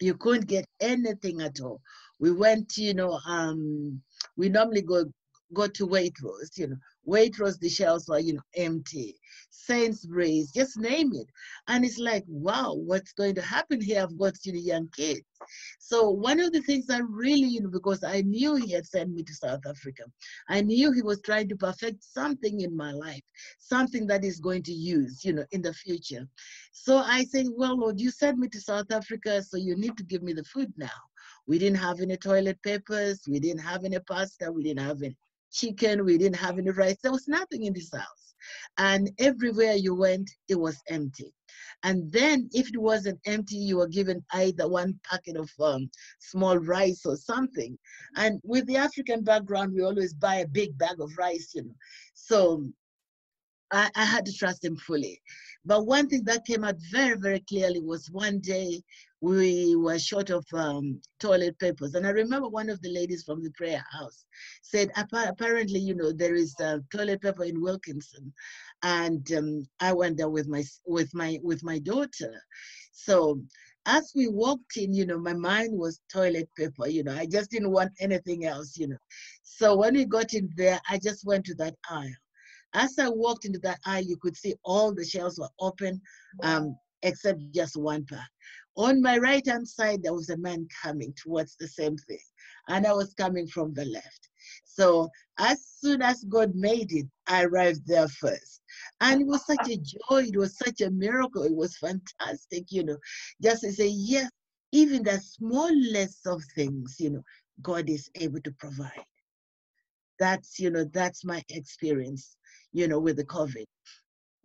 You 0.00 0.14
couldn't 0.14 0.46
get 0.46 0.66
anything 0.80 1.40
at 1.40 1.60
all. 1.60 1.80
We 2.18 2.32
went, 2.32 2.76
you 2.76 2.94
know, 2.94 3.18
um, 3.26 4.02
we 4.36 4.48
normally 4.48 4.82
go 4.82 5.06
go 5.52 5.66
to 5.68 5.86
Waitrose, 5.86 6.56
you 6.56 6.68
know. 6.68 6.76
Waitrose, 7.06 7.58
the 7.58 7.68
shelves 7.68 8.08
were, 8.08 8.18
you 8.18 8.34
know, 8.34 8.42
empty. 8.56 9.16
Sainsbury's, 9.50 10.52
just 10.52 10.78
name 10.78 11.12
it. 11.14 11.28
And 11.68 11.84
it's 11.84 11.98
like, 11.98 12.24
wow, 12.26 12.74
what's 12.74 13.12
going 13.12 13.34
to 13.36 13.42
happen 13.42 13.80
here? 13.80 14.02
I've 14.02 14.18
got 14.18 14.34
you 14.44 14.52
know, 14.52 14.60
young 14.60 14.88
kids. 14.88 15.22
So 15.78 16.10
one 16.10 16.40
of 16.40 16.52
the 16.52 16.60
things 16.62 16.90
I 16.90 16.98
really, 16.98 17.48
you 17.48 17.60
know, 17.62 17.70
because 17.70 18.02
I 18.04 18.22
knew 18.22 18.56
he 18.56 18.72
had 18.72 18.86
sent 18.86 19.10
me 19.10 19.22
to 19.22 19.34
South 19.34 19.66
Africa, 19.66 20.04
I 20.48 20.60
knew 20.60 20.92
he 20.92 21.02
was 21.02 21.20
trying 21.20 21.48
to 21.48 21.56
perfect 21.56 22.02
something 22.02 22.60
in 22.60 22.76
my 22.76 22.92
life, 22.92 23.22
something 23.58 24.06
that 24.08 24.24
is 24.24 24.40
going 24.40 24.62
to 24.64 24.72
use, 24.72 25.24
you 25.24 25.32
know, 25.32 25.44
in 25.52 25.62
the 25.62 25.74
future. 25.74 26.26
So 26.72 26.98
I 26.98 27.24
said, 27.24 27.46
well, 27.50 27.78
Lord, 27.78 28.00
you 28.00 28.10
sent 28.10 28.38
me 28.38 28.48
to 28.48 28.60
South 28.60 28.90
Africa, 28.90 29.42
so 29.42 29.56
you 29.56 29.76
need 29.76 29.96
to 29.96 30.04
give 30.04 30.22
me 30.22 30.32
the 30.32 30.44
food 30.44 30.72
now. 30.76 31.00
We 31.46 31.58
didn't 31.58 31.78
have 31.78 32.00
any 32.00 32.16
toilet 32.16 32.60
papers, 32.62 33.22
we 33.28 33.38
didn't 33.40 33.62
have 33.62 33.84
any 33.84 33.98
pasta, 33.98 34.50
we 34.50 34.62
didn't 34.62 34.84
have 34.84 35.02
any 35.02 35.16
chicken, 35.54 36.04
we 36.04 36.18
didn't 36.18 36.36
have 36.36 36.58
any 36.58 36.70
rice. 36.70 36.96
There 37.02 37.12
was 37.12 37.28
nothing 37.28 37.64
in 37.64 37.72
this 37.72 37.90
house. 37.92 38.34
And 38.76 39.10
everywhere 39.18 39.74
you 39.74 39.94
went, 39.94 40.30
it 40.48 40.58
was 40.58 40.76
empty. 40.88 41.32
And 41.82 42.10
then 42.12 42.48
if 42.52 42.68
it 42.68 42.78
wasn't 42.78 43.20
empty, 43.24 43.56
you 43.56 43.78
were 43.78 43.88
given 43.88 44.24
either 44.32 44.68
one 44.68 44.98
packet 45.08 45.36
of 45.36 45.50
um, 45.60 45.90
small 46.18 46.58
rice 46.58 47.06
or 47.06 47.16
something. 47.16 47.78
And 48.16 48.40
with 48.42 48.66
the 48.66 48.76
African 48.76 49.22
background, 49.22 49.72
we 49.74 49.82
always 49.82 50.12
buy 50.12 50.36
a 50.36 50.48
big 50.48 50.76
bag 50.76 51.00
of 51.00 51.16
rice, 51.16 51.52
you 51.54 51.62
know. 51.64 51.76
So 52.14 52.64
I, 53.70 53.90
I 53.94 54.04
had 54.04 54.26
to 54.26 54.32
trust 54.32 54.64
him 54.64 54.76
fully. 54.76 55.20
But 55.64 55.86
one 55.86 56.08
thing 56.08 56.24
that 56.24 56.46
came 56.46 56.64
out 56.64 56.76
very, 56.90 57.16
very 57.16 57.40
clearly 57.40 57.80
was 57.80 58.10
one 58.10 58.40
day 58.40 58.82
we 59.24 59.74
were 59.74 59.98
short 59.98 60.28
of 60.28 60.44
um, 60.52 61.00
toilet 61.18 61.58
papers. 61.58 61.94
And 61.94 62.06
I 62.06 62.10
remember 62.10 62.46
one 62.48 62.68
of 62.68 62.82
the 62.82 62.90
ladies 62.92 63.24
from 63.24 63.42
the 63.42 63.50
prayer 63.52 63.82
house 63.90 64.26
said, 64.60 64.90
apparently, 64.96 65.80
you 65.80 65.94
know, 65.94 66.12
there 66.12 66.34
is 66.34 66.54
uh, 66.60 66.78
toilet 66.92 67.22
paper 67.22 67.44
in 67.44 67.62
Wilkinson. 67.62 68.30
And 68.82 69.26
um, 69.32 69.66
I 69.80 69.94
went 69.94 70.18
there 70.18 70.28
with 70.28 70.46
my, 70.46 70.62
with, 70.86 71.14
my, 71.14 71.38
with 71.42 71.64
my 71.64 71.78
daughter. 71.78 72.34
So 72.92 73.40
as 73.86 74.12
we 74.14 74.28
walked 74.28 74.76
in, 74.76 74.92
you 74.92 75.06
know, 75.06 75.18
my 75.18 75.32
mind 75.32 75.70
was 75.72 76.02
toilet 76.12 76.50
paper, 76.54 76.86
you 76.86 77.02
know, 77.02 77.16
I 77.16 77.24
just 77.24 77.50
didn't 77.50 77.72
want 77.72 77.92
anything 78.00 78.44
else, 78.44 78.76
you 78.76 78.88
know. 78.88 78.98
So 79.42 79.74
when 79.74 79.94
we 79.94 80.04
got 80.04 80.34
in 80.34 80.50
there, 80.54 80.80
I 80.90 80.98
just 80.98 81.24
went 81.24 81.46
to 81.46 81.54
that 81.54 81.76
aisle. 81.90 82.20
As 82.74 82.98
I 82.98 83.08
walked 83.08 83.46
into 83.46 83.60
that 83.60 83.78
aisle, 83.86 84.04
you 84.04 84.18
could 84.18 84.36
see 84.36 84.54
all 84.64 84.92
the 84.92 85.04
shelves 85.04 85.38
were 85.38 85.48
open, 85.60 86.02
um, 86.42 86.76
except 87.04 87.40
just 87.52 87.76
one 87.76 88.04
part. 88.06 88.22
On 88.76 89.00
my 89.00 89.18
right 89.18 89.46
hand 89.46 89.68
side, 89.68 90.02
there 90.02 90.14
was 90.14 90.30
a 90.30 90.36
man 90.36 90.66
coming 90.82 91.14
towards 91.16 91.54
the 91.56 91.68
same 91.68 91.96
thing, 91.96 92.18
and 92.68 92.84
I 92.86 92.92
was 92.92 93.14
coming 93.14 93.46
from 93.46 93.72
the 93.72 93.84
left. 93.84 94.28
So 94.64 95.08
as 95.38 95.64
soon 95.64 96.02
as 96.02 96.24
God 96.24 96.54
made 96.56 96.92
it, 96.92 97.06
I 97.28 97.44
arrived 97.44 97.86
there 97.86 98.08
first. 98.08 98.62
And 99.00 99.20
it 99.20 99.26
was 99.26 99.46
such 99.46 99.68
a 99.68 99.76
joy, 99.76 100.24
it 100.24 100.36
was 100.36 100.58
such 100.58 100.80
a 100.80 100.90
miracle, 100.90 101.44
it 101.44 101.54
was 101.54 101.76
fantastic, 101.76 102.64
you 102.70 102.84
know, 102.84 102.96
just 103.40 103.62
to 103.62 103.72
say, 103.72 103.86
yes, 103.86 104.28
even 104.72 105.04
the 105.04 105.20
smallest 105.20 106.26
of 106.26 106.42
things, 106.56 106.96
you 106.98 107.10
know, 107.10 107.22
God 107.62 107.88
is 107.88 108.10
able 108.16 108.40
to 108.40 108.50
provide. 108.58 109.06
That's, 110.18 110.58
you 110.58 110.70
know, 110.70 110.84
that's 110.92 111.24
my 111.24 111.42
experience, 111.48 112.36
you 112.72 112.88
know, 112.88 112.98
with 112.98 113.16
the 113.16 113.24
COVID. 113.24 113.66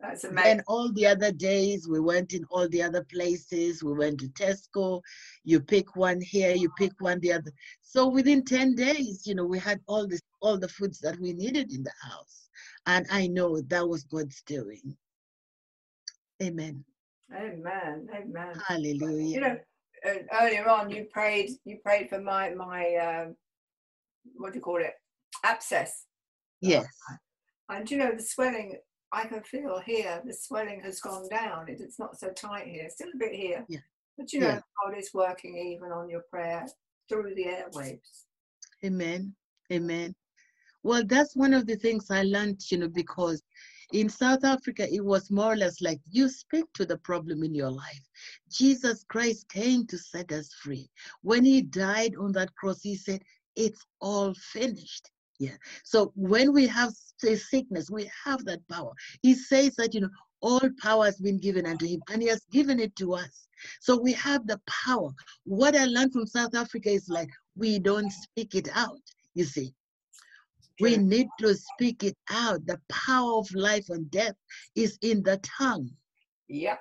That's 0.02 0.24
amazing. 0.24 0.52
And 0.52 0.62
all 0.68 0.92
the 0.94 1.06
other 1.08 1.32
days, 1.32 1.88
we 1.88 2.00
went 2.00 2.34
in 2.34 2.46
all 2.50 2.70
the 2.70 2.82
other 2.82 3.04
places. 3.04 3.84
We 3.84 3.94
went 3.94 4.20
to 4.22 4.28
Tesco. 4.30 5.02
You 5.44 5.60
pick 5.60 5.96
one 5.96 6.22
here, 6.22 6.56
you 6.56 6.70
pick 6.78 6.94
one 7.00 7.20
the 7.20 7.34
other. 7.34 7.52
So 7.82 8.08
within 8.08 8.46
10 8.46 8.76
days, 8.76 9.24
you 9.26 9.36
know, 9.36 9.46
we 9.46 9.60
had 9.60 9.82
all 9.88 10.08
this, 10.08 10.22
all 10.42 10.58
the 10.58 10.70
foods 10.70 11.00
that 11.00 11.20
we 11.20 11.34
needed 11.34 11.74
in 11.74 11.84
the 11.84 11.92
house. 12.02 12.50
And 12.86 13.06
I 13.12 13.28
know 13.28 13.60
that 13.62 13.88
was 13.88 14.04
God's 14.04 14.42
doing. 14.44 14.96
Amen. 16.42 16.84
Amen. 17.36 18.08
Amen. 18.16 18.62
Hallelujah. 18.68 19.28
You 19.28 19.40
know, 19.42 19.58
uh, 20.06 20.42
earlier 20.42 20.68
on, 20.70 20.90
you 20.90 21.08
prayed. 21.12 21.52
You 21.66 21.78
prayed 21.84 22.10
for 22.10 22.22
my 22.22 22.52
my 22.52 22.96
um, 22.96 23.36
what 24.36 24.54
do 24.54 24.60
you 24.60 24.64
call 24.64 24.78
it? 24.78 24.94
Abscess. 25.44 26.06
Yes. 26.62 26.88
And 27.68 27.90
you 27.92 27.98
know 27.98 28.12
the 28.16 28.24
swelling 28.24 28.78
I 29.12 29.26
can 29.26 29.42
feel 29.44 29.80
here 29.80 30.22
the 30.26 30.34
swelling 30.34 30.82
has 30.82 31.00
gone 31.00 31.28
down. 31.30 31.66
It's 31.68 32.00
not 32.00 32.20
so 32.20 32.30
tight 32.30 32.68
here. 32.68 32.90
Still 32.90 33.10
a 33.14 33.18
bit 33.18 33.34
here. 33.34 33.66
Yeah. 33.68 33.80
But 34.18 34.34
you 34.34 34.42
know, 34.42 34.48
Yeah. 34.50 34.60
God 34.86 34.98
is 34.98 35.14
working 35.14 35.58
even 35.58 35.92
on 35.92 36.10
your 36.10 36.24
prayer 36.30 36.68
through 37.08 37.34
the 37.36 37.46
airwaves. 37.46 38.26
Amen. 38.84 39.36
Amen. 39.72 40.16
Well, 40.84 41.04
that's 41.06 41.36
one 41.36 41.54
of 41.54 41.66
the 41.66 41.76
things 41.76 42.10
I 42.10 42.24
learned, 42.24 42.62
you 42.72 42.78
know, 42.78 42.88
because 42.88 43.44
in 43.92 44.08
South 44.08 44.44
Africa, 44.44 44.88
it 44.94 45.04
was 45.04 45.32
more 45.32 45.54
or 45.54 45.56
less 45.58 45.82
like 45.82 46.00
you 46.10 46.30
speak 46.30 46.66
to 46.76 46.86
the 46.86 46.98
problem 47.00 47.44
in 47.44 47.56
your 47.56 47.72
life. 47.72 48.08
Jesus 48.50 49.04
Christ 49.10 49.50
came 49.50 49.88
to 49.88 49.98
set 49.98 50.32
us 50.32 50.54
free. 50.54 50.90
When 51.22 51.44
he 51.44 51.62
died 51.62 52.16
on 52.16 52.32
that 52.34 52.56
cross, 52.56 52.82
he 52.82 52.96
said, 52.96 53.24
It's 53.56 53.84
all 54.00 54.34
finished. 54.36 55.10
Yeah. 55.40 55.56
So 55.84 56.12
when 56.16 56.54
we 56.54 56.68
have 56.68 56.94
say, 57.18 57.36
sickness, 57.36 57.90
we 57.90 58.10
have 58.26 58.44
that 58.46 58.66
power. 58.68 58.92
He 59.22 59.34
says 59.34 59.76
that, 59.76 59.94
you 59.94 60.02
know, 60.02 60.10
all 60.42 60.62
power 60.82 61.06
has 61.06 61.18
been 61.18 61.38
given 61.38 61.66
unto 61.66 61.86
him, 61.86 62.02
and 62.12 62.22
he 62.22 62.28
has 62.30 62.42
given 62.52 62.80
it 62.80 62.96
to 62.98 63.14
us. 63.14 63.48
So 63.82 64.00
we 64.00 64.14
have 64.14 64.48
the 64.48 64.60
power. 64.68 65.12
What 65.44 65.76
I 65.76 65.86
learned 65.86 66.14
from 66.14 66.28
South 66.28 66.56
Africa 66.56 66.90
is 66.90 67.10
like 67.10 67.30
we 67.58 67.80
don't 67.80 68.12
speak 68.12 68.56
it 68.56 68.70
out, 68.74 69.02
you 69.34 69.44
see. 69.44 69.74
We 70.82 70.96
need 70.96 71.28
to 71.40 71.56
speak 71.56 72.06
it 72.06 72.16
out. 72.30 72.66
The 72.66 72.80
power 72.88 73.34
of 73.34 73.54
life 73.54 73.90
and 73.90 74.10
death 74.12 74.36
is 74.76 74.98
in 75.02 75.24
the 75.24 75.38
tongue. 75.40 75.90
Yep. 76.48 76.80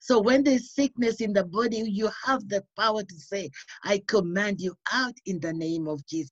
So 0.00 0.20
when 0.20 0.42
there's 0.42 0.72
sickness 0.72 1.20
in 1.20 1.32
the 1.32 1.44
body, 1.44 1.78
you 1.78 2.10
have 2.24 2.48
the 2.48 2.64
power 2.78 3.02
to 3.02 3.14
say, 3.16 3.50
I 3.84 4.02
command 4.06 4.60
you 4.60 4.74
out 4.92 5.14
in 5.26 5.40
the 5.40 5.52
name 5.52 5.88
of 5.88 6.04
Jesus. 6.06 6.30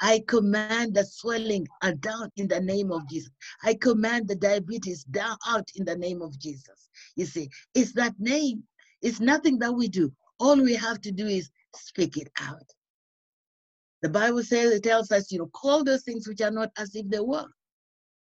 I 0.00 0.22
command 0.26 0.94
the 0.94 1.04
swelling 1.04 1.66
down 2.00 2.30
in 2.36 2.48
the 2.48 2.60
name 2.60 2.90
of 2.90 3.08
Jesus. 3.08 3.30
I 3.62 3.74
command 3.74 4.28
the 4.28 4.36
diabetes 4.36 5.04
down 5.04 5.36
out 5.46 5.68
in 5.76 5.84
the 5.84 5.96
name 5.96 6.22
of 6.22 6.38
Jesus. 6.38 6.88
You 7.16 7.26
see, 7.26 7.50
it's 7.74 7.92
that 7.94 8.14
name. 8.18 8.62
It's 9.02 9.20
nothing 9.20 9.58
that 9.58 9.72
we 9.72 9.88
do. 9.88 10.12
All 10.38 10.56
we 10.56 10.74
have 10.74 11.00
to 11.02 11.12
do 11.12 11.26
is 11.26 11.50
speak 11.74 12.16
it 12.16 12.28
out. 12.40 12.64
The 14.02 14.08
Bible 14.08 14.42
says 14.42 14.72
it 14.72 14.82
tells 14.82 15.12
us, 15.12 15.30
you 15.30 15.38
know, 15.38 15.50
call 15.52 15.84
those 15.84 16.02
things 16.02 16.26
which 16.26 16.40
are 16.40 16.50
not 16.50 16.70
as 16.78 16.94
if 16.94 17.08
they 17.08 17.20
were. 17.20 17.46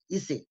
You 0.09 0.19
see, 0.19 0.47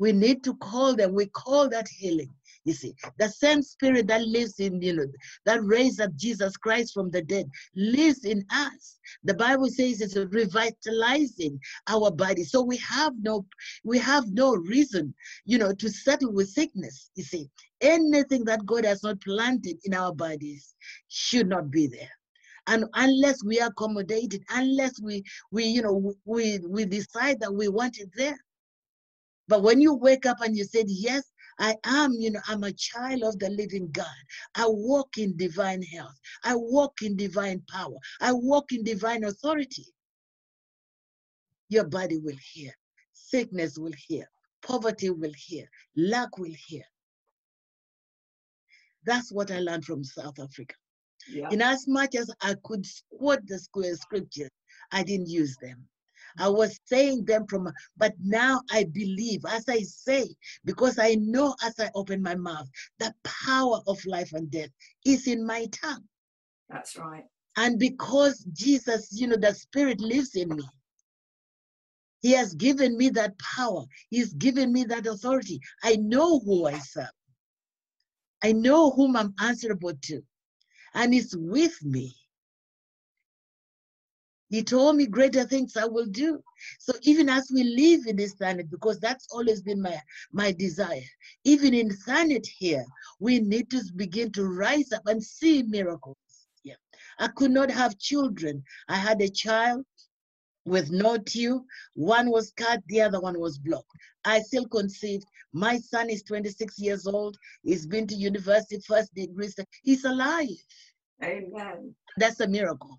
we 0.00 0.12
need 0.12 0.42
to 0.44 0.56
call 0.56 0.96
them. 0.96 1.14
We 1.14 1.26
call 1.26 1.68
that 1.68 1.86
healing. 1.86 2.30
You 2.64 2.72
see, 2.72 2.94
the 3.18 3.28
same 3.28 3.62
spirit 3.62 4.06
that 4.08 4.22
lives 4.26 4.58
in, 4.58 4.80
you 4.82 4.94
know, 4.94 5.06
that 5.44 5.62
raised 5.62 6.00
up 6.00 6.14
Jesus 6.16 6.56
Christ 6.56 6.92
from 6.94 7.10
the 7.10 7.22
dead 7.22 7.48
lives 7.76 8.24
in 8.24 8.44
us. 8.50 8.98
The 9.24 9.34
Bible 9.34 9.68
says 9.68 10.00
it's 10.00 10.16
revitalizing 10.16 11.58
our 11.86 12.10
body. 12.10 12.44
So 12.44 12.62
we 12.62 12.78
have 12.78 13.12
no, 13.20 13.46
we 13.84 13.98
have 13.98 14.24
no 14.32 14.54
reason, 14.54 15.14
you 15.44 15.58
know, 15.58 15.72
to 15.74 15.88
settle 15.90 16.32
with 16.32 16.48
sickness. 16.48 17.10
You 17.14 17.24
see, 17.24 17.50
anything 17.80 18.44
that 18.46 18.66
God 18.66 18.84
has 18.84 19.02
not 19.02 19.20
planted 19.20 19.78
in 19.84 19.94
our 19.94 20.14
bodies 20.14 20.74
should 21.08 21.48
not 21.48 21.70
be 21.70 21.86
there 21.86 22.10
and 22.66 22.84
unless 22.94 23.42
we 23.42 23.58
accommodate 23.58 24.34
it 24.34 24.42
unless 24.50 25.00
we 25.00 25.24
we 25.50 25.64
you 25.64 25.80
know 25.80 26.12
we 26.26 26.58
we 26.68 26.84
decide 26.84 27.40
that 27.40 27.52
we 27.52 27.68
want 27.68 27.98
it 27.98 28.10
there 28.14 28.36
but 29.50 29.62
when 29.62 29.80
you 29.80 29.94
wake 29.94 30.26
up 30.26 30.38
and 30.40 30.56
you 30.56 30.64
said 30.64 30.86
yes 30.88 31.24
i 31.58 31.74
am 31.84 32.12
you 32.12 32.30
know 32.30 32.40
i'm 32.48 32.64
a 32.64 32.72
child 32.72 33.22
of 33.22 33.38
the 33.38 33.50
living 33.50 33.90
god. 33.92 34.06
I 34.54 34.64
walk 34.68 35.18
in 35.18 35.36
divine 35.36 35.82
health. 35.82 36.18
I 36.44 36.54
walk 36.56 37.02
in 37.02 37.16
divine 37.16 37.62
power. 37.70 37.96
I 38.20 38.32
walk 38.32 38.72
in 38.72 38.84
divine 38.84 39.24
authority. 39.24 39.86
Your 41.68 41.84
body 41.84 42.18
will 42.18 42.36
hear. 42.52 42.72
Sickness 43.12 43.78
will 43.78 43.92
hear. 44.08 44.26
Poverty 44.62 45.10
will 45.10 45.32
hear. 45.36 45.66
Lack 45.96 46.38
will 46.38 46.54
hear. 46.66 46.82
That's 49.06 49.32
what 49.32 49.50
i 49.50 49.60
learned 49.60 49.84
from 49.84 50.04
south 50.04 50.38
africa. 50.38 50.74
Yeah. 51.32 51.48
in 51.50 51.62
as 51.62 51.86
much 51.86 52.14
as 52.16 52.30
I 52.42 52.54
could 52.64 52.86
quote 53.10 53.46
the 53.46 53.58
square 53.58 53.94
scriptures, 53.94 54.50
I 54.90 55.02
didn't 55.02 55.28
use 55.28 55.56
them. 55.62 55.86
I 56.38 56.48
was 56.48 56.78
saying 56.84 57.24
them 57.24 57.46
from, 57.46 57.68
but 57.96 58.14
now 58.20 58.62
I 58.70 58.84
believe, 58.84 59.44
as 59.48 59.68
I 59.68 59.80
say, 59.82 60.28
because 60.64 60.98
I 60.98 61.14
know 61.16 61.54
as 61.64 61.78
I 61.78 61.90
open 61.94 62.22
my 62.22 62.34
mouth, 62.34 62.68
the 62.98 63.14
power 63.24 63.80
of 63.86 64.04
life 64.06 64.32
and 64.32 64.50
death 64.50 64.70
is 65.04 65.26
in 65.26 65.44
my 65.44 65.66
tongue. 65.66 66.04
That's 66.68 66.96
right. 66.96 67.24
And 67.56 67.78
because 67.78 68.44
Jesus, 68.52 69.08
you 69.12 69.26
know, 69.26 69.36
the 69.36 69.54
Spirit 69.54 70.00
lives 70.00 70.36
in 70.36 70.48
me, 70.54 70.62
He 72.20 72.32
has 72.32 72.54
given 72.54 72.96
me 72.96 73.10
that 73.10 73.38
power, 73.38 73.84
He's 74.08 74.32
given 74.34 74.72
me 74.72 74.84
that 74.84 75.06
authority. 75.06 75.60
I 75.82 75.96
know 75.96 76.40
who 76.40 76.66
I 76.66 76.78
serve, 76.78 77.10
I 78.42 78.52
know 78.52 78.90
whom 78.90 79.16
I'm 79.16 79.34
answerable 79.40 79.92
to, 80.02 80.22
and 80.94 81.12
it's 81.14 81.36
with 81.36 81.82
me. 81.82 82.14
He 84.50 84.64
told 84.64 84.96
me 84.96 85.06
greater 85.06 85.44
things 85.44 85.76
I 85.76 85.86
will 85.86 86.06
do. 86.06 86.42
So 86.80 86.92
even 87.02 87.28
as 87.28 87.50
we 87.54 87.62
live 87.62 88.06
in 88.06 88.16
this 88.16 88.34
planet, 88.34 88.68
because 88.68 88.98
that's 88.98 89.28
always 89.30 89.62
been 89.62 89.80
my, 89.80 89.96
my 90.32 90.50
desire, 90.50 91.00
even 91.44 91.72
in 91.72 91.88
Thanet 91.88 92.46
here, 92.46 92.84
we 93.20 93.38
need 93.38 93.70
to 93.70 93.80
begin 93.94 94.32
to 94.32 94.44
rise 94.44 94.92
up 94.92 95.06
and 95.06 95.22
see 95.22 95.62
miracles. 95.62 96.16
Yeah. 96.64 96.74
I 97.20 97.28
could 97.28 97.52
not 97.52 97.70
have 97.70 97.96
children. 97.98 98.64
I 98.88 98.96
had 98.96 99.22
a 99.22 99.28
child 99.28 99.84
with 100.66 100.90
no 100.90 101.16
tube. 101.16 101.62
One 101.94 102.28
was 102.28 102.52
cut, 102.56 102.82
the 102.88 103.02
other 103.02 103.20
one 103.20 103.38
was 103.38 103.56
blocked. 103.56 103.90
I 104.24 104.40
still 104.40 104.66
conceived. 104.66 105.24
My 105.52 105.78
son 105.78 106.10
is 106.10 106.24
26 106.24 106.76
years 106.78 107.06
old. 107.06 107.36
He's 107.62 107.86
been 107.86 108.06
to 108.08 108.14
university, 108.16 108.80
first 108.80 109.14
degree. 109.14 109.48
He's 109.84 110.04
alive. 110.04 110.48
Amen. 111.22 111.94
That's 112.16 112.40
a 112.40 112.48
miracle. 112.48 112.98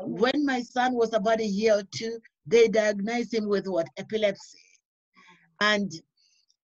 When 0.00 0.44
my 0.44 0.62
son 0.62 0.94
was 0.94 1.12
about 1.12 1.40
a 1.40 1.46
year 1.46 1.78
or 1.78 1.82
two, 1.94 2.18
they 2.46 2.68
diagnosed 2.68 3.34
him 3.34 3.48
with 3.48 3.66
what? 3.66 3.88
Epilepsy. 3.96 4.58
And 5.60 5.92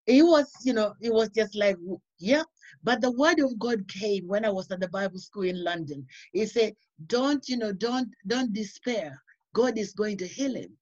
he 0.06 0.22
was, 0.22 0.50
you 0.64 0.72
know, 0.72 0.94
he 1.00 1.10
was 1.10 1.30
just 1.30 1.54
like, 1.54 1.76
yeah. 2.18 2.42
But 2.82 3.00
the 3.00 3.12
word 3.12 3.40
of 3.40 3.58
God 3.58 3.88
came 3.88 4.26
when 4.28 4.44
I 4.44 4.50
was 4.50 4.70
at 4.70 4.80
the 4.80 4.88
Bible 4.88 5.18
school 5.18 5.44
in 5.44 5.62
London. 5.62 6.06
He 6.32 6.46
said, 6.46 6.74
don't, 7.06 7.46
you 7.48 7.56
know, 7.56 7.72
don't, 7.72 8.08
don't 8.26 8.52
despair. 8.52 9.20
God 9.54 9.78
is 9.78 9.94
going 9.94 10.18
to 10.18 10.26
heal 10.26 10.54
him. 10.54 10.76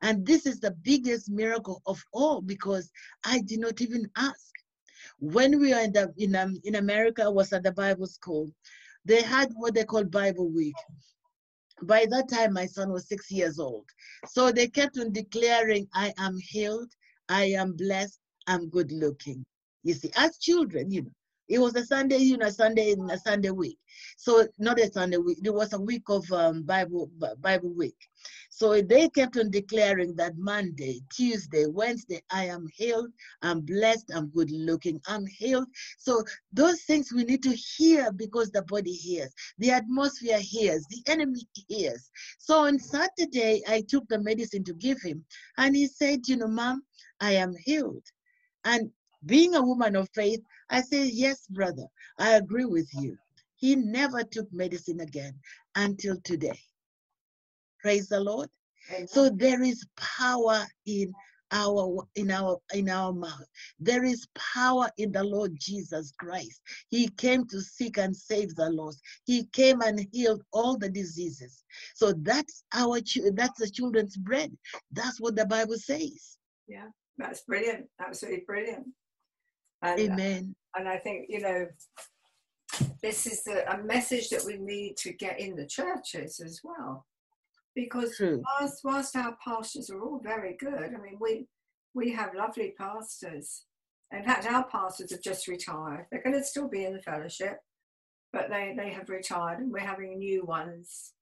And 0.00 0.26
this 0.26 0.46
is 0.46 0.58
the 0.60 0.72
biggest 0.82 1.30
miracle 1.30 1.82
of 1.86 2.02
all 2.12 2.40
because 2.40 2.90
I 3.24 3.40
did 3.40 3.60
not 3.60 3.80
even 3.80 4.10
ask. 4.16 4.50
When 5.18 5.60
we 5.60 5.72
were 5.72 5.80
in, 5.80 5.92
the, 5.92 6.12
in, 6.16 6.34
um, 6.34 6.60
in 6.64 6.76
America, 6.76 7.24
I 7.24 7.28
was 7.28 7.52
at 7.52 7.62
the 7.62 7.72
Bible 7.72 8.06
school. 8.06 8.50
They 9.04 9.22
had 9.22 9.50
what 9.54 9.74
they 9.74 9.84
call 9.84 10.04
Bible 10.04 10.50
Week 10.50 10.74
by 11.82 12.06
that 12.10 12.28
time 12.28 12.52
my 12.52 12.66
son 12.66 12.92
was 12.92 13.08
six 13.08 13.30
years 13.30 13.58
old. 13.58 13.86
So 14.28 14.52
they 14.52 14.68
kept 14.68 14.98
on 14.98 15.12
declaring 15.12 15.88
i 15.94 16.12
am 16.18 16.38
healed. 16.38 16.92
I 17.28 17.44
am 17.44 17.72
blessed. 17.74 18.18
I'm 18.46 18.68
good 18.68 18.92
looking. 18.92 19.44
You 19.84 19.94
see 19.94 20.10
as 20.16 20.38
children 20.38 20.90
you 20.90 21.02
know 21.02 21.10
it 21.52 21.60
was 21.60 21.76
a 21.76 21.84
Sunday, 21.84 22.16
you 22.16 22.38
know, 22.38 22.48
Sunday 22.48 22.92
in 22.92 23.10
a 23.10 23.18
Sunday 23.18 23.50
week. 23.50 23.78
So 24.16 24.48
not 24.58 24.80
a 24.80 24.90
Sunday 24.90 25.18
week. 25.18 25.36
It 25.44 25.52
was 25.52 25.74
a 25.74 25.78
week 25.78 26.04
of 26.08 26.24
um, 26.32 26.62
Bible 26.62 27.10
Bible 27.40 27.74
week. 27.74 28.08
So 28.48 28.80
they 28.80 29.10
kept 29.10 29.36
on 29.36 29.50
declaring 29.50 30.16
that 30.16 30.38
Monday, 30.38 31.00
Tuesday, 31.12 31.66
Wednesday, 31.66 32.22
I 32.30 32.46
am 32.46 32.66
healed, 32.74 33.10
I'm 33.42 33.60
blessed, 33.60 34.10
I'm 34.14 34.28
good 34.28 34.50
looking, 34.50 34.98
I'm 35.06 35.26
healed. 35.26 35.68
So 35.98 36.24
those 36.54 36.82
things 36.84 37.12
we 37.12 37.24
need 37.24 37.42
to 37.42 37.54
hear 37.54 38.12
because 38.12 38.50
the 38.50 38.62
body 38.62 38.92
hears, 38.92 39.34
the 39.58 39.72
atmosphere 39.72 40.40
hears, 40.40 40.86
the 40.88 41.02
enemy 41.06 41.42
hears. 41.68 42.10
So 42.38 42.60
on 42.60 42.78
Saturday, 42.78 43.62
I 43.68 43.82
took 43.86 44.08
the 44.08 44.20
medicine 44.20 44.64
to 44.64 44.72
give 44.74 45.02
him, 45.02 45.22
and 45.58 45.76
he 45.76 45.86
said, 45.86 46.28
You 46.28 46.36
know, 46.36 46.48
mom, 46.48 46.82
I 47.20 47.32
am 47.32 47.54
healed. 47.62 48.04
And 48.64 48.90
being 49.26 49.54
a 49.54 49.62
woman 49.62 49.96
of 49.96 50.08
faith, 50.14 50.40
I 50.70 50.80
say, 50.80 51.06
Yes, 51.06 51.46
brother, 51.48 51.86
I 52.18 52.34
agree 52.34 52.64
with 52.64 52.88
you. 52.94 53.16
He 53.56 53.76
never 53.76 54.24
took 54.24 54.52
medicine 54.52 55.00
again 55.00 55.34
until 55.76 56.16
today. 56.24 56.58
Praise 57.80 58.08
the 58.08 58.20
Lord. 58.20 58.48
Amen. 58.90 59.06
So 59.06 59.30
there 59.30 59.62
is 59.62 59.86
power 59.96 60.64
in 60.86 61.12
our 61.52 62.08
in 62.16 62.30
our 62.30 62.58
in 62.72 62.88
our 62.88 63.12
mouth. 63.12 63.46
There 63.78 64.04
is 64.04 64.26
power 64.34 64.88
in 64.96 65.12
the 65.12 65.22
Lord 65.22 65.52
Jesus 65.54 66.12
Christ. 66.18 66.60
He 66.88 67.08
came 67.08 67.46
to 67.48 67.60
seek 67.60 67.98
and 67.98 68.16
save 68.16 68.54
the 68.54 68.70
lost. 68.70 69.00
He 69.24 69.44
came 69.52 69.82
and 69.82 70.06
healed 70.12 70.42
all 70.52 70.76
the 70.78 70.88
diseases. 70.88 71.62
So 71.94 72.14
that's 72.22 72.64
our 72.72 73.00
that's 73.34 73.60
the 73.60 73.70
children's 73.72 74.16
bread. 74.16 74.56
That's 74.90 75.20
what 75.20 75.36
the 75.36 75.46
Bible 75.46 75.76
says. 75.76 76.38
Yeah, 76.66 76.88
that's 77.18 77.42
brilliant. 77.42 77.86
Absolutely 78.00 78.44
brilliant. 78.46 78.86
And, 79.82 80.00
Amen. 80.00 80.54
And 80.76 80.88
I 80.88 80.96
think, 80.98 81.26
you 81.28 81.40
know, 81.40 81.66
this 83.02 83.26
is 83.26 83.42
the, 83.42 83.70
a 83.72 83.82
message 83.82 84.30
that 84.30 84.44
we 84.44 84.56
need 84.56 84.96
to 84.98 85.12
get 85.12 85.38
in 85.40 85.56
the 85.56 85.66
churches 85.66 86.40
as 86.40 86.60
well. 86.62 87.06
Because 87.74 88.14
whilst, 88.20 88.80
whilst 88.84 89.16
our 89.16 89.36
pastors 89.44 89.90
are 89.90 90.00
all 90.02 90.20
very 90.22 90.56
good, 90.58 90.94
I 90.94 91.00
mean, 91.00 91.16
we, 91.18 91.46
we 91.94 92.12
have 92.12 92.34
lovely 92.34 92.74
pastors. 92.78 93.64
In 94.12 94.24
fact, 94.24 94.46
our 94.46 94.64
pastors 94.64 95.10
have 95.10 95.22
just 95.22 95.48
retired. 95.48 96.06
They're 96.10 96.22
going 96.22 96.36
to 96.36 96.44
still 96.44 96.68
be 96.68 96.84
in 96.84 96.92
the 96.92 97.02
fellowship, 97.02 97.58
but 98.32 98.50
they, 98.50 98.74
they 98.76 98.90
have 98.90 99.08
retired 99.08 99.60
and 99.60 99.72
we're 99.72 99.80
having 99.80 100.18
new 100.18 100.44
ones. 100.44 101.12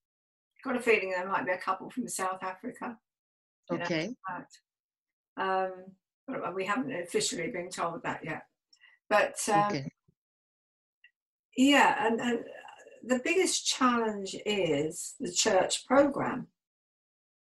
Got 0.64 0.76
a 0.76 0.80
feeling 0.80 1.10
there 1.10 1.28
might 1.28 1.46
be 1.46 1.52
a 1.52 1.58
couple 1.58 1.88
from 1.88 2.08
South 2.08 2.42
Africa. 2.42 2.96
Okay. 3.72 4.10
Um, 5.36 5.72
but 6.26 6.54
we 6.54 6.66
haven't 6.66 6.92
officially 6.92 7.50
been 7.50 7.70
told 7.70 8.02
that 8.02 8.24
yet. 8.24 8.42
But 9.10 9.36
um, 9.52 9.66
okay. 9.66 9.90
yeah, 11.56 12.06
and, 12.06 12.20
and 12.20 12.44
the 13.04 13.20
biggest 13.24 13.66
challenge 13.66 14.36
is 14.46 15.16
the 15.20 15.32
church 15.32 15.84
program. 15.86 16.46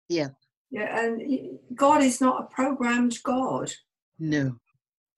Yeah. 0.09 0.29
Yeah, 0.71 1.05
and 1.05 1.59
God 1.75 2.03
is 2.03 2.21
not 2.21 2.43
a 2.43 2.55
programmed 2.55 3.19
God. 3.25 3.73
No. 4.19 4.57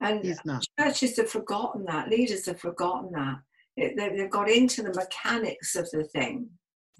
And 0.00 0.24
He's 0.24 0.40
not. 0.44 0.64
churches 0.78 1.16
have 1.16 1.30
forgotten 1.30 1.84
that. 1.86 2.08
Leaders 2.08 2.46
have 2.46 2.60
forgotten 2.60 3.10
that. 3.12 3.36
It, 3.76 3.96
they, 3.96 4.18
have 4.18 4.30
got 4.30 4.50
into 4.50 4.82
the 4.82 4.94
mechanics 4.94 5.76
of 5.76 5.90
the 5.90 6.04
thing. 6.04 6.48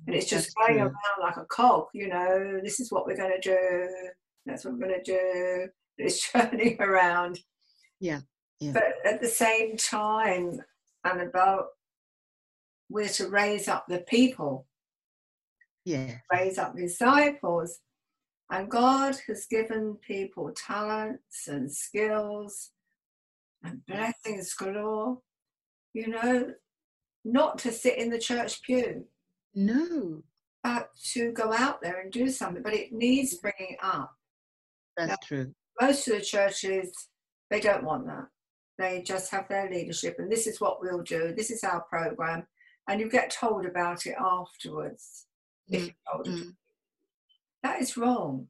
And 0.07 0.15
it's 0.15 0.29
just 0.29 0.53
that's 0.57 0.69
going 0.69 0.79
true. 0.79 0.87
around 0.87 1.23
like 1.23 1.37
a 1.37 1.45
cog, 1.47 1.87
you 1.93 2.09
know, 2.09 2.61
this 2.63 2.81
is 2.81 2.93
what 2.93 3.07
we're 3.07 3.17
going 3.17 3.33
to 3.33 3.41
do. 3.41 3.89
That's 4.47 4.65
what 4.65 4.75
we're 4.75 4.89
going 4.89 5.03
to 5.03 5.13
do. 5.13 5.69
It's 5.99 6.31
turning 6.31 6.77
around. 6.81 7.41
Yeah. 8.01 8.21
But 8.61 8.95
at 9.05 9.21
the 9.21 9.29
same 9.29 9.77
time, 9.77 10.61
and 11.05 11.21
about 11.21 11.67
we're 12.91 13.09
to 13.09 13.29
raise 13.29 13.69
up 13.69 13.87
the 13.89 14.01
people. 14.01 14.67
Yeah. 15.85 16.17
Raise 16.33 16.59
up 16.59 16.77
disciples. 16.77 17.79
And 18.51 18.71
God 18.71 19.17
has 19.27 19.47
given 19.47 19.99
people 20.07 20.53
talents 20.57 21.49
and 21.49 21.71
skills 21.71 22.71
and 23.63 23.85
blessings 23.87 24.55
galore. 24.55 25.19
You 25.93 26.09
know, 26.09 26.55
not 27.25 27.59
to 27.59 27.73
sit 27.73 27.99
in 27.99 28.11
the 28.11 28.19
church 28.19 28.63
pew. 28.63 29.05
No. 29.55 30.23
But 30.65 30.89
to 31.13 31.33
go 31.33 31.53
out 31.53 31.83
there 31.83 32.01
and 32.01 32.11
do 32.11 32.29
something. 32.29 32.63
But 32.63 32.75
it 32.75 32.93
needs 32.93 33.35
bringing 33.35 33.77
up. 33.83 34.13
That's 34.97 35.11
now, 35.11 35.17
true. 35.25 35.55
Most 35.81 36.09
of 36.09 36.15
the 36.15 36.25
churches, 36.25 36.93
they 37.51 37.61
don't 37.61 37.85
want 37.85 38.07
that. 38.07 38.29
They 38.79 39.03
just 39.03 39.31
have 39.33 39.49
their 39.49 39.69
leadership, 39.71 40.17
and 40.19 40.31
this 40.31 40.47
is 40.47 40.61
what 40.61 40.81
we'll 40.81 41.03
do. 41.03 41.35
This 41.37 41.51
is 41.51 41.65
our 41.65 41.81
program, 41.83 42.47
and 42.89 43.01
you 43.01 43.11
get 43.11 43.31
told 43.31 43.67
about 43.67 44.07
it 44.07 44.15
afterwards. 44.19 45.27
Mm. 45.73 45.95
Mm. 46.25 46.55
That 47.63 47.83
is 47.83 47.97
wrong. 47.97 48.47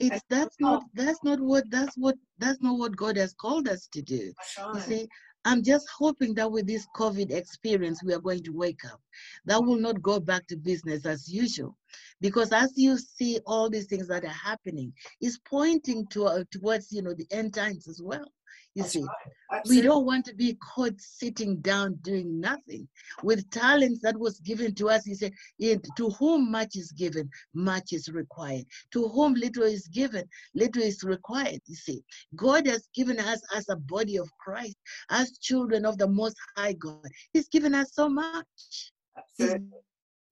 It's 0.00 0.20
that's 0.28 0.56
not 0.58 0.82
that's 0.94 1.22
not 1.22 1.40
what 1.40 1.70
that's 1.70 1.96
what 1.96 2.16
that's 2.38 2.60
not 2.60 2.78
what 2.78 2.96
God 2.96 3.16
has 3.16 3.32
called 3.32 3.68
us 3.68 3.88
to 3.92 4.02
do. 4.02 4.32
Right. 4.58 4.74
You 4.74 4.80
see, 4.80 5.08
I'm 5.46 5.62
just 5.62 5.86
hoping 5.96 6.34
that 6.34 6.50
with 6.50 6.66
this 6.66 6.86
COVID 6.96 7.30
experience, 7.30 8.02
we 8.02 8.14
are 8.14 8.20
going 8.20 8.42
to 8.44 8.52
wake 8.52 8.84
up. 8.86 9.00
That 9.44 9.62
will 9.62 9.76
not 9.76 10.00
go 10.00 10.18
back 10.18 10.46
to 10.48 10.56
business 10.56 11.04
as 11.04 11.32
usual. 11.32 11.76
Because 12.20 12.50
as 12.52 12.72
you 12.76 12.96
see 12.96 13.38
all 13.46 13.68
these 13.68 13.86
things 13.86 14.08
that 14.08 14.24
are 14.24 14.28
happening, 14.28 14.92
it's 15.20 15.38
pointing 15.46 16.06
to, 16.08 16.24
uh, 16.24 16.44
towards, 16.50 16.90
you 16.92 17.02
know, 17.02 17.12
the 17.12 17.26
end 17.30 17.52
times 17.52 17.88
as 17.88 18.00
well. 18.02 18.24
You 18.74 18.82
That's 18.82 18.92
see, 18.92 19.02
right. 19.02 19.62
we 19.68 19.80
don't 19.80 20.04
want 20.04 20.24
to 20.26 20.34
be 20.34 20.54
caught 20.54 21.00
sitting 21.00 21.60
down 21.60 21.94
doing 22.02 22.40
nothing. 22.40 22.88
With 23.22 23.48
talents 23.50 24.00
that 24.02 24.18
was 24.18 24.40
given 24.40 24.74
to 24.74 24.90
us, 24.90 25.04
he 25.04 25.14
said, 25.14 25.32
to 25.60 26.10
whom 26.10 26.50
much 26.50 26.74
is 26.74 26.90
given, 26.90 27.30
much 27.54 27.92
is 27.92 28.08
required. 28.08 28.64
To 28.92 29.08
whom 29.08 29.34
little 29.34 29.62
is 29.62 29.86
given, 29.88 30.28
little 30.54 30.82
is 30.82 31.04
required. 31.04 31.60
You 31.66 31.76
see, 31.76 32.02
God 32.34 32.66
has 32.66 32.88
given 32.94 33.20
us 33.20 33.40
as 33.54 33.68
a 33.68 33.76
body 33.76 34.16
of 34.16 34.28
Christ, 34.38 34.76
as 35.08 35.38
children 35.38 35.84
of 35.84 35.96
the 35.96 36.08
Most 36.08 36.36
High 36.56 36.72
God. 36.72 37.06
He's 37.32 37.48
given 37.48 37.74
us 37.74 37.92
so 37.92 38.08
much. 38.08 38.92
Absolutely 39.16 39.68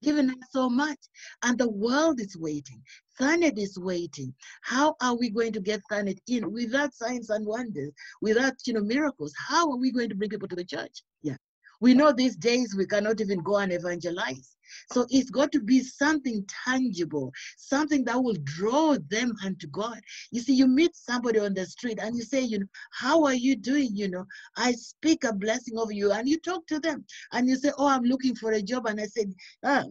given 0.03 0.31
us 0.31 0.37
so 0.51 0.69
much, 0.69 0.99
and 1.43 1.59
the 1.59 1.71
world 1.71 2.21
is 2.21 2.37
waiting. 2.37 2.83
Thanet 3.19 3.59
is 3.59 3.79
waiting. 3.79 4.35
How 4.63 4.97
are 5.01 5.17
we 5.17 5.31
going 5.31 5.53
to 5.53 5.61
get 5.61 5.81
Thanet 5.91 6.19
in 6.27 6.53
without 6.53 6.95
signs 6.95 7.31
and 7.31 7.47
wonders, 7.47 7.93
without 8.21 8.55
you 8.67 8.75
know 8.75 8.83
miracles? 8.83 9.33
How 9.37 9.71
are 9.71 9.77
we 9.77 9.91
going 9.91 10.09
to 10.09 10.15
bring 10.15 10.31
people 10.31 10.49
to 10.49 10.57
the 10.57 10.65
church? 10.65 11.03
Yeah. 11.23 11.37
We 11.81 11.95
know 11.95 12.13
these 12.13 12.37
days 12.37 12.77
we 12.77 12.87
cannot 12.87 13.21
even 13.21 13.43
go 13.43 13.57
and 13.57 13.73
evangelize. 13.73 14.57
So 14.91 15.07
it's 15.11 15.31
got 15.31 15.53
to 15.53 15.61
be 15.61 15.83
something 15.83 16.45
tangible, 16.65 17.33
something 17.57 18.05
that 18.05 18.23
will 18.23 18.37
draw 18.45 18.97
them 19.09 19.33
unto 19.45 19.67
God. 19.69 20.01
You 20.31 20.41
see, 20.41 20.55
you 20.55 20.67
meet 20.67 20.97
somebody 20.97 21.39
on 21.39 21.55
the 21.55 21.67
street 21.67 21.99
and 22.01 22.17
you 22.17 22.23
say, 22.23 22.41
you 22.41 22.61
know, 22.61 22.67
how 22.93 23.25
are 23.25 23.35
you 23.35 23.57
doing? 23.57 23.91
You 23.93 24.09
know, 24.09 24.25
I 24.57 24.73
speak 24.73 25.25
a 25.25 25.33
blessing 25.33 25.79
over 25.79 25.93
you. 25.93 26.13
And 26.13 26.29
you 26.29 26.39
talk 26.39 26.67
to 26.69 26.81
them 26.81 27.05
and 27.33 27.49
you 27.49 27.57
say, 27.57 27.73
oh, 27.79 27.89
I'm 27.89 28.05
looking 28.05 28.35
for 28.35 28.53
a 28.53 28.63
job. 28.63 28.87
And 28.87 29.01
I 29.01 29.07
said, 29.07 29.33
ah, 29.65 29.85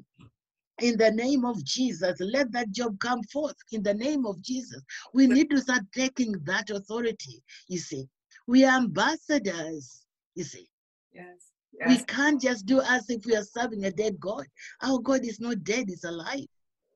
in 0.82 0.98
the 0.98 1.12
name 1.12 1.46
of 1.46 1.64
Jesus. 1.64 2.20
Let 2.20 2.52
that 2.52 2.72
job 2.72 3.00
come 3.00 3.24
forth 3.24 3.56
in 3.72 3.84
the 3.84 3.94
name 3.94 4.26
of 4.26 4.42
Jesus. 4.42 4.82
We 5.14 5.28
need 5.28 5.50
to 5.52 5.62
start 5.62 5.84
taking 5.94 6.34
that 6.46 6.70
authority, 6.70 7.42
you 7.68 7.78
see. 7.78 8.08
We 8.48 8.66
are 8.66 8.78
ambassadors, 8.78 10.06
you 10.36 10.44
see. 10.44 10.68
Yes. 11.14 11.51
We 11.88 11.98
can't 12.06 12.42
just 12.42 12.66
do 12.66 12.82
as 12.82 13.10
if 13.10 13.26
we 13.26 13.36
are 13.36 13.44
serving 13.44 13.86
a 13.86 13.92
dead 13.92 14.20
God. 14.20 14.46
Our 14.82 15.00
God 15.00 15.26
is 15.26 15.40
not 15.40 15.64
dead, 15.64 15.86
he's 15.88 16.04
alive. 16.04 16.46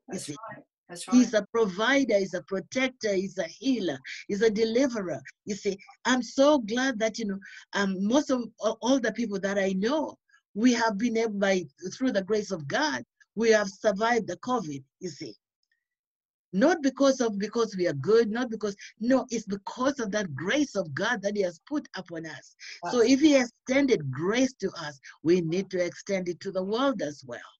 That's 0.07 0.25
see. 0.25 0.35
right. 0.49 0.63
That's 0.89 1.07
right. 1.07 1.17
He's 1.17 1.33
a 1.33 1.45
provider, 1.51 2.19
he's 2.19 2.35
a 2.35 2.43
protector, 2.43 3.13
he's 3.13 3.37
a 3.37 3.47
healer, 3.47 3.97
he's 4.27 4.41
a 4.41 4.49
deliverer. 4.49 5.19
You 5.45 5.55
see, 5.55 5.77
I'm 6.05 6.21
so 6.21 6.59
glad 6.59 6.99
that 6.99 7.17
you 7.17 7.25
know, 7.25 7.39
um, 7.73 8.05
most 8.05 8.29
of 8.29 8.43
all 8.61 8.99
the 8.99 9.13
people 9.13 9.39
that 9.39 9.57
I 9.57 9.73
know, 9.73 10.15
we 10.53 10.73
have 10.73 10.97
been 10.97 11.17
able 11.17 11.39
by 11.39 11.63
through 11.93 12.11
the 12.11 12.23
grace 12.23 12.51
of 12.51 12.67
God, 12.67 13.03
we 13.35 13.49
have 13.51 13.67
survived 13.67 14.27
the 14.27 14.37
COVID. 14.37 14.83
You 14.99 15.09
see, 15.09 15.35
not 16.55 16.81
because 16.81 17.19
of 17.19 17.37
because 17.37 17.75
we 17.75 17.85
are 17.87 17.93
good, 17.93 18.31
not 18.31 18.49
because 18.49 18.75
no, 18.99 19.25
it's 19.29 19.45
because 19.45 19.99
of 19.99 20.09
that 20.11 20.33
grace 20.33 20.75
of 20.75 20.93
God 20.93 21.21
that 21.21 21.35
He 21.35 21.41
has 21.41 21.59
put 21.67 21.87
upon 21.95 22.25
us. 22.25 22.55
So 22.91 23.01
if 23.01 23.19
He 23.19 23.35
extended 23.35 24.09
grace 24.09 24.53
to 24.61 24.71
us, 24.71 24.99
we 25.21 25.41
need 25.41 25.69
to 25.71 25.83
extend 25.83 26.29
it 26.29 26.39
to 26.39 26.51
the 26.51 26.63
world 26.63 27.01
as 27.01 27.23
well. 27.27 27.51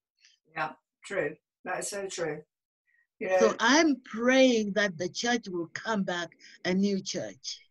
yeah, 0.56 0.72
true. 1.04 1.36
That's 1.66 1.90
so 1.90 2.08
true. 2.08 2.42
You 3.20 3.30
know, 3.30 3.38
So 3.40 3.56
I'm 3.60 3.98
praying 4.06 4.74
that 4.74 4.98
the 4.98 5.10
church 5.10 5.48
will 5.50 5.70
come 5.74 6.04
back 6.04 6.30
a 6.64 6.74
new 6.74 7.02
church, 7.02 7.62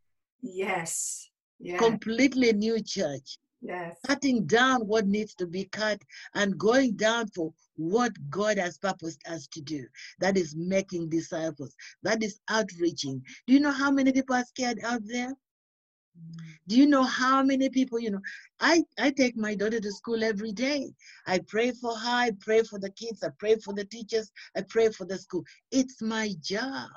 yes. 0.42 1.30
Yeah. 1.60 1.78
completely 1.78 2.52
new 2.52 2.82
church, 2.82 3.38
yes. 3.64 3.96
cutting 4.06 4.46
down 4.46 4.86
what 4.86 5.06
needs 5.06 5.34
to 5.34 5.46
be 5.46 5.64
cut 5.64 6.00
and 6.34 6.58
going 6.58 6.96
down 6.96 7.28
for 7.28 7.52
what 7.76 8.12
God 8.30 8.58
has 8.58 8.78
purposed 8.78 9.20
us 9.26 9.46
to 9.48 9.60
do. 9.60 9.86
That 10.20 10.36
is 10.36 10.54
making 10.54 11.08
disciples, 11.08 11.74
that 12.02 12.22
is 12.22 12.40
outreaching. 12.48 13.22
Do 13.46 13.52
you 13.54 13.60
know 13.60 13.72
how 13.72 13.90
many 13.90 14.12
people 14.12 14.36
are 14.36 14.44
scared 14.44 14.80
out 14.84 15.02
there? 15.04 15.30
Mm. 15.30 16.42
Do 16.68 16.76
you 16.76 16.86
know 16.86 17.02
how 17.02 17.42
many 17.42 17.68
people, 17.68 17.98
you 17.98 18.10
know, 18.10 18.20
I, 18.60 18.84
I 18.98 19.10
take 19.10 19.36
my 19.36 19.54
daughter 19.54 19.80
to 19.80 19.92
school 19.92 20.22
every 20.22 20.52
day. 20.52 20.92
I 21.26 21.40
pray 21.40 21.72
for 21.72 21.96
her, 21.96 22.08
I 22.08 22.30
pray 22.40 22.62
for 22.62 22.78
the 22.78 22.90
kids, 22.90 23.24
I 23.24 23.30
pray 23.38 23.56
for 23.56 23.74
the 23.74 23.84
teachers, 23.84 24.30
I 24.56 24.62
pray 24.62 24.90
for 24.90 25.04
the 25.04 25.18
school. 25.18 25.44
It's 25.72 26.00
my 26.00 26.32
job. 26.40 26.90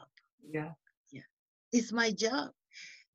Yeah. 0.47 0.71
Yeah. 1.12 1.21
It's 1.71 1.91
my 1.91 2.12
job. 2.12 2.51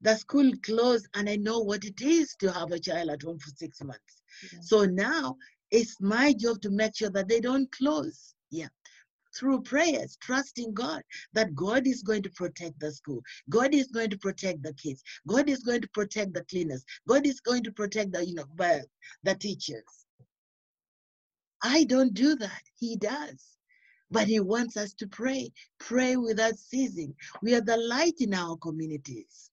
The 0.02 0.16
school 0.16 0.52
closed, 0.62 1.06
and 1.14 1.28
I 1.28 1.36
know 1.36 1.60
what 1.60 1.84
it 1.84 2.00
is 2.00 2.34
to 2.40 2.52
have 2.52 2.72
a 2.72 2.78
child 2.78 3.10
at 3.10 3.22
home 3.22 3.38
for 3.38 3.50
six 3.56 3.82
months. 3.82 4.22
Yeah. 4.52 4.58
So 4.60 4.84
now 4.84 5.36
it's 5.70 6.00
my 6.00 6.32
job 6.32 6.60
to 6.62 6.70
make 6.70 6.96
sure 6.96 7.10
that 7.10 7.28
they 7.28 7.40
don't 7.40 7.70
close. 7.72 8.34
Yeah. 8.50 8.68
Through 9.34 9.62
prayers, 9.62 10.18
trusting 10.20 10.74
God 10.74 11.02
that 11.32 11.54
God 11.54 11.86
is 11.86 12.02
going 12.02 12.22
to 12.24 12.30
protect 12.30 12.78
the 12.80 12.92
school. 12.92 13.22
God 13.48 13.72
is 13.74 13.86
going 13.86 14.10
to 14.10 14.18
protect 14.18 14.62
the 14.62 14.74
kids. 14.74 15.02
God 15.26 15.48
is 15.48 15.62
going 15.62 15.80
to 15.80 15.88
protect 15.94 16.34
the 16.34 16.44
cleaners. 16.44 16.84
God 17.08 17.26
is 17.26 17.40
going 17.40 17.62
to 17.62 17.72
protect 17.72 18.12
the, 18.12 18.26
you 18.26 18.34
know, 18.34 18.44
the, 18.56 18.84
the 19.22 19.34
teachers. 19.34 19.84
I 21.62 21.84
don't 21.84 22.12
do 22.12 22.34
that. 22.36 22.62
He 22.74 22.96
does. 22.96 23.56
But 24.10 24.26
he 24.26 24.40
wants 24.40 24.76
us 24.76 24.92
to 24.94 25.06
pray, 25.06 25.50
pray 25.80 26.16
without 26.16 26.58
ceasing. 26.58 27.14
We 27.40 27.54
are 27.54 27.62
the 27.62 27.78
light 27.78 28.16
in 28.18 28.34
our 28.34 28.56
communities. 28.58 29.48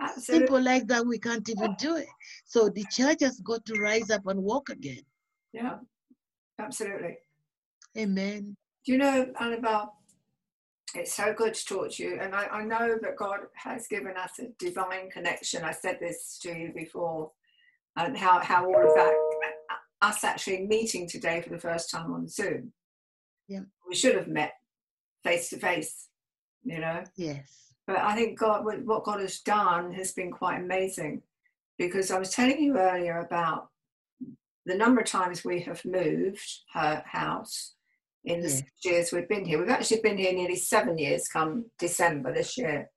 Absolutely. 0.00 0.46
Simple 0.46 0.62
like 0.62 0.86
that, 0.88 1.06
we 1.06 1.18
can't 1.18 1.48
even 1.48 1.74
do 1.78 1.96
it. 1.96 2.08
So 2.44 2.68
the 2.68 2.84
church 2.90 3.18
has 3.20 3.40
got 3.40 3.64
to 3.66 3.80
rise 3.80 4.10
up 4.10 4.26
and 4.26 4.42
walk 4.42 4.70
again. 4.70 5.02
Yeah. 5.52 5.76
Absolutely. 6.58 7.18
Amen. 7.96 8.56
Do 8.84 8.92
you 8.92 8.98
know, 8.98 9.32
Annabelle, 9.40 9.94
it's 10.94 11.14
so 11.14 11.32
good 11.32 11.54
to 11.54 11.64
talk 11.64 11.90
to 11.92 12.02
you. 12.02 12.18
And 12.20 12.34
I, 12.34 12.46
I 12.46 12.64
know 12.64 12.98
that 13.00 13.16
God 13.16 13.40
has 13.54 13.86
given 13.86 14.16
us 14.16 14.38
a 14.38 14.48
divine 14.58 15.10
connection. 15.10 15.64
I 15.64 15.72
said 15.72 15.98
this 16.00 16.38
to 16.42 16.50
you 16.50 16.72
before, 16.74 17.30
and 17.96 18.16
how, 18.16 18.40
how 18.40 18.66
all 18.66 18.88
of 18.88 18.94
that, 18.94 19.14
us 20.02 20.24
actually 20.24 20.66
meeting 20.66 21.08
today 21.08 21.40
for 21.42 21.50
the 21.50 21.58
first 21.58 21.90
time 21.90 22.12
on 22.12 22.26
Zoom. 22.26 22.72
Yeah. 23.48 23.60
We 23.88 23.94
should 23.94 24.16
have 24.16 24.28
met 24.28 24.52
face 25.24 25.50
to 25.50 25.58
face, 25.58 26.08
you 26.64 26.78
know. 26.78 27.04
Yes. 27.16 27.69
But 27.90 27.98
I 27.98 28.14
think 28.14 28.38
God, 28.38 28.64
what 28.64 29.02
God 29.02 29.18
has 29.18 29.40
done 29.40 29.92
has 29.94 30.12
been 30.12 30.30
quite 30.30 30.60
amazing, 30.60 31.22
because 31.76 32.12
I 32.12 32.20
was 32.20 32.30
telling 32.30 32.62
you 32.62 32.78
earlier 32.78 33.18
about 33.18 33.70
the 34.64 34.76
number 34.76 35.00
of 35.00 35.08
times 35.08 35.44
we 35.44 35.58
have 35.62 35.84
moved 35.84 36.60
her 36.72 37.02
house 37.04 37.74
in 38.24 38.42
the 38.42 38.48
Yes. 38.48 38.58
six 38.58 38.70
years 38.84 39.12
we've 39.12 39.28
been 39.28 39.44
here. 39.44 39.58
We've 39.58 39.70
actually 39.70 40.02
been 40.02 40.18
here 40.18 40.32
nearly 40.32 40.54
seven 40.54 40.98
years 40.98 41.26
come 41.26 41.64
December 41.80 42.32
this 42.32 42.56
year. 42.56 42.92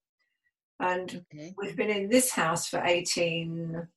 And 0.80 1.26
Okay. 1.34 1.56
we've 1.58 1.76
been 1.76 1.90
in 1.90 2.08
this 2.08 2.30
house 2.30 2.68
for 2.70 2.80
18, 2.86 3.88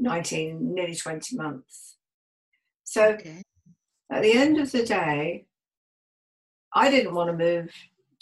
19, 0.00 0.74
nearly 0.74 0.96
20 0.96 1.36
months. 1.36 1.96
So 2.82 3.12
Okay. 3.12 3.44
at 4.10 4.22
the 4.22 4.32
end 4.32 4.58
of 4.58 4.72
the 4.72 4.84
day, 4.84 5.46
I 6.74 6.90
didn't 6.90 7.14
want 7.14 7.30
to 7.30 7.36
move 7.36 7.72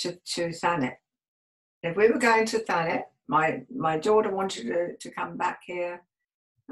to, 0.01 0.19
to 0.35 0.53
Thanet. 0.53 0.99
If 1.83 1.97
we 1.97 2.09
were 2.09 2.19
going 2.19 2.47
to 2.47 2.59
Thanet, 2.59 3.05
my, 3.29 3.63
my 3.75 3.99
daughter 3.99 4.31
wanted 4.31 4.67
to, 4.67 4.97
to 4.97 5.11
come 5.15 5.37
back 5.37 5.61
here. 5.65 6.03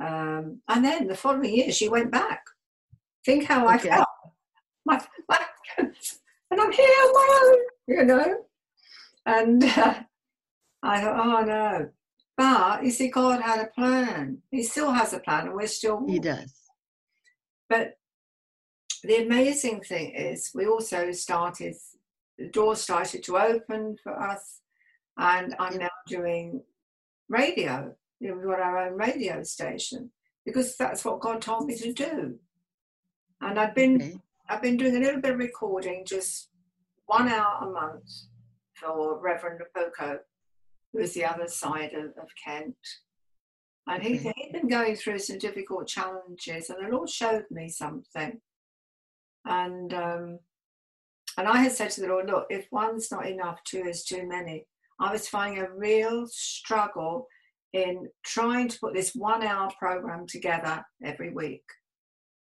Um, 0.01 0.61
and 0.69 0.85
then 0.85 1.07
the 1.07 1.15
following 1.17 1.55
year, 1.55 1.71
she 1.73 1.89
went 1.89 2.11
back. 2.11 2.43
Think 3.25 3.45
how 3.45 3.67
I 3.67 3.77
Okay. 3.77 3.89
felt. 3.89 4.07
My, 4.85 5.01
my, 5.29 5.39
and 5.79 6.61
I'm 6.61 6.73
here 6.73 6.89
on 6.89 7.13
my 7.13 7.41
own, 7.43 7.59
you 7.89 8.05
know. 8.05 8.37
And 9.27 9.65
uh, 9.65 9.95
I 10.83 11.01
thought, 11.01 11.27
oh 11.27 11.45
no. 11.45 11.91
But 12.37 12.85
you 12.85 12.91
see, 12.91 13.09
God 13.09 13.41
had 13.41 13.61
a 13.61 13.71
plan. 13.71 14.39
He 14.51 14.63
still 14.63 14.93
has 14.93 15.13
a 15.13 15.19
plan, 15.21 15.47
and 15.47 15.55
we're 15.57 15.67
still 15.67 16.05
He 16.07 16.19
does. 16.21 16.53
but 17.69 17.95
the 19.03 19.25
amazing 19.25 19.81
thing 19.81 20.15
is, 20.15 20.51
we 20.55 20.67
also 20.67 21.11
started, 21.13 21.75
the 22.39 22.49
door 22.49 22.77
started 22.77 23.23
to 23.25 23.39
open 23.39 23.97
for 24.03 24.21
us, 24.21 24.61
and 25.19 25.55
I'm 25.59 25.73
Yeah. 25.75 25.79
now 25.79 25.91
doing 26.07 26.63
radio. 27.29 27.97
You 28.21 28.29
know, 28.29 28.37
we've 28.37 28.47
got 28.47 28.61
our 28.61 28.79
own 28.79 28.95
radio 28.95 29.43
station 29.43 30.13
because 30.45 30.77
that's 30.77 31.05
what 31.05 31.21
God 31.21 31.43
told 31.43 31.67
me 31.67 31.77
to 31.79 31.93
do. 31.93 32.39
And 33.41 33.59
I've 33.59 33.75
been 33.75 33.97
Okay. 33.97 34.21
I've 34.49 34.63
been 34.63 34.77
doing 34.77 34.95
a 34.97 35.01
little 35.01 35.21
bit 35.21 35.33
of 35.33 35.39
recording, 35.39 36.05
just 36.05 36.51
one 37.07 37.29
hour 37.29 37.67
a 37.67 37.71
month 37.71 38.09
for 38.75 39.19
Reverend 39.21 39.61
Apoko, 39.61 40.21
who 40.93 41.01
is 41.01 41.15
the 41.15 41.25
other 41.25 41.49
side 41.49 41.93
of, 41.95 42.17
of 42.17 42.29
Kent. 42.45 42.77
And 43.89 44.03
he, 44.03 44.19
Okay. 44.19 44.33
he'd 44.37 44.53
been 44.53 44.69
going 44.69 44.95
through 44.97 45.19
some 45.19 45.39
difficult 45.39 45.89
challenges, 45.89 46.71
and 46.71 46.85
the 46.85 46.91
Lord 46.91 47.09
showed 47.11 47.47
me 47.51 47.69
something. 47.69 48.41
And 49.45 49.93
um, 49.95 50.39
and 51.37 51.47
I 51.49 51.59
had 51.59 51.73
said 51.73 51.91
to 51.93 52.01
the 52.03 52.09
Lord, 52.09 52.27
look, 52.29 52.47
if 52.49 52.67
one's 52.71 53.11
not 53.11 53.27
enough, 53.27 53.63
two 53.65 53.85
is 53.85 54.05
too 54.05 54.27
many. 54.27 54.67
I 55.01 55.13
was 55.13 55.29
finding 55.29 55.63
a 55.63 55.71
real 55.71 56.27
struggle 56.27 57.27
in 57.73 58.09
trying 58.25 58.69
to 58.69 58.79
put 58.79 58.95
this 58.95 59.15
one 59.15 59.43
hour 59.43 59.71
program 59.79 60.27
together 60.27 60.85
every 61.05 61.31
week. 61.33 61.65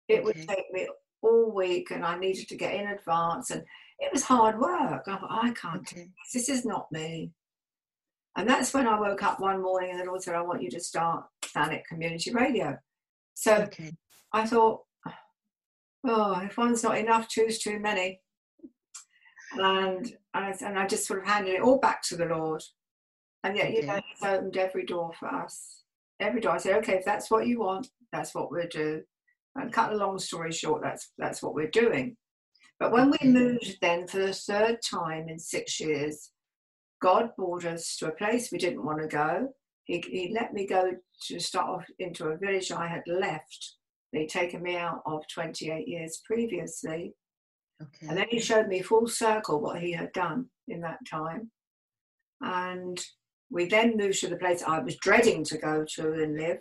It 0.08 0.24
would 0.24 0.36
take 0.48 0.72
me 0.72 0.88
all 1.22 1.54
week, 1.54 1.92
and 1.92 2.06
I 2.06 2.18
needed 2.18 2.48
to 2.48 2.56
get 2.56 2.74
in 2.74 2.88
advance, 2.88 3.50
and 3.52 3.64
it 4.00 4.14
was 4.14 4.24
hard 4.24 4.60
work. 4.60 5.04
I 5.08 5.18
thought, 5.18 5.28
I 5.30 5.52
can't 5.52 5.86
do 5.86 5.96
this. 5.98 6.32
This 6.34 6.50
is 6.50 6.66
not 6.66 6.92
me. 6.92 7.32
And 8.38 8.48
that's 8.48 8.74
when 8.74 8.88
I 8.88 9.00
woke 9.00 9.24
up 9.24 9.40
one 9.40 9.64
morning 9.64 9.90
and 9.90 10.00
the 10.00 10.06
Lord 10.06 10.22
said, 10.22 10.36
I 10.36 10.42
want 10.42 10.62
you 10.62 10.70
to 10.70 10.80
start 10.80 11.26
Thanet 11.42 11.82
Community 11.90 12.32
Radio. 12.32 12.78
So 13.34 13.56
Okay. 13.64 13.92
I 14.32 14.46
thought, 14.46 14.82
oh, 16.08 16.40
if 16.42 16.56
one's 16.56 16.84
not 16.84 17.00
enough, 17.00 17.28
two's 17.28 17.58
too 17.58 17.80
many. 17.80 18.22
And, 19.54 20.06
and, 20.34 20.46
I, 20.46 20.54
and 20.62 20.78
I 20.78 20.88
just 20.88 21.08
sort 21.08 21.20
of 21.20 21.28
handed 21.28 21.56
it 21.56 21.62
all 21.62 21.80
back 21.80 22.02
to 22.04 22.16
the 22.16 22.26
Lord. 22.26 22.62
And 23.44 23.56
yet, 23.56 23.72
you 23.72 23.86
know. 23.86 23.96
He's 23.96 24.28
opened 24.28 24.58
every 24.58 24.86
door 24.86 25.12
for 25.20 25.28
us. 25.28 25.84
Every 26.20 26.42
door. 26.42 26.54
I 26.54 26.58
said, 26.58 26.78
okay, 26.78 26.96
if 26.96 27.06
that's 27.06 27.32
what 27.32 27.48
you 27.48 27.60
want, 27.60 27.88
that's 28.12 28.34
what 28.34 28.52
we'll 28.52 28.68
do. 28.70 29.02
And 29.56 29.74
cut 29.74 29.94
a 29.94 29.96
long 29.96 30.20
story 30.20 30.52
short, 30.52 30.84
that's 30.84 31.12
that's 31.18 31.42
what 31.42 31.56
we're 31.56 31.70
doing. 31.70 32.16
But 32.80 32.92
when 32.92 33.10
we 33.10 33.28
moved 33.28 33.78
then 33.82 34.08
for 34.08 34.20
the 34.20 34.34
third 34.34 34.78
time 34.84 35.30
in 35.30 35.40
six 35.40 35.80
years, 35.80 36.32
God 37.02 37.30
brought 37.36 37.66
us 37.66 37.98
to 37.98 38.08
a 38.08 38.16
place 38.16 38.52
we 38.52 38.60
didn't 38.60 38.86
want 38.86 39.02
to 39.02 39.08
go. 39.08 39.50
He, 39.86 40.04
he 40.08 40.32
let 40.34 40.54
me 40.54 40.68
go 40.68 40.92
to 41.28 41.40
start 41.40 41.70
off 41.70 41.86
into 41.98 42.28
a 42.28 42.38
village 42.38 42.72
I 42.72 42.88
had 42.88 43.04
left. 43.08 43.76
They'd 44.14 44.30
taken 44.30 44.62
me 44.62 44.78
out 44.78 45.02
of 45.06 45.28
28 45.34 45.88
years 45.88 46.22
previously. 46.26 47.14
Okay. 47.82 48.08
And 48.08 48.18
then 48.18 48.28
he 48.30 48.40
showed 48.40 48.68
me 48.68 48.82
full 48.82 49.08
circle 49.08 49.60
what 49.62 49.80
he 49.82 49.92
had 49.92 50.12
done 50.14 50.48
in 50.68 50.82
that 50.82 51.00
time. 51.10 51.52
And 52.42 53.04
we 53.50 53.66
then 53.66 53.98
moved 53.98 54.20
to 54.22 54.28
the 54.28 54.36
place 54.38 54.64
I 54.64 54.80
was 54.80 54.98
dreading 54.98 55.44
to 55.46 55.58
go 55.58 55.86
to 55.96 56.12
and 56.14 56.38
live. 56.38 56.60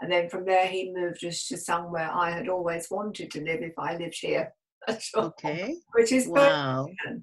And 0.00 0.10
then 0.10 0.28
from 0.28 0.44
there, 0.46 0.66
he 0.66 0.92
moved 0.94 1.24
us 1.24 1.46
to 1.48 1.56
somewhere 1.56 2.10
I 2.12 2.30
had 2.30 2.48
always 2.48 2.88
wanted 2.90 3.30
to 3.32 3.44
live 3.44 3.62
if 3.62 3.78
I 3.78 3.96
lived 3.96 4.18
here. 4.20 4.52
Okay. 5.14 5.76
Which 5.92 6.10
is 6.10 6.26
Wow. 6.26 6.86
Birchington. 6.86 7.22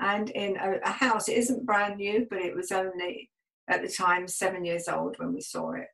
And 0.00 0.30
in 0.30 0.56
a, 0.56 0.78
a 0.84 0.90
house, 0.90 1.28
it 1.28 1.36
isn't 1.36 1.66
brand 1.66 1.98
new, 1.98 2.26
but 2.28 2.40
it 2.40 2.54
was 2.54 2.72
only 2.72 3.30
at 3.68 3.82
the 3.82 3.88
time 3.88 4.26
seven 4.26 4.64
years 4.64 4.88
old 4.88 5.18
when 5.18 5.32
we 5.32 5.40
saw 5.40 5.72
it. 5.72 5.86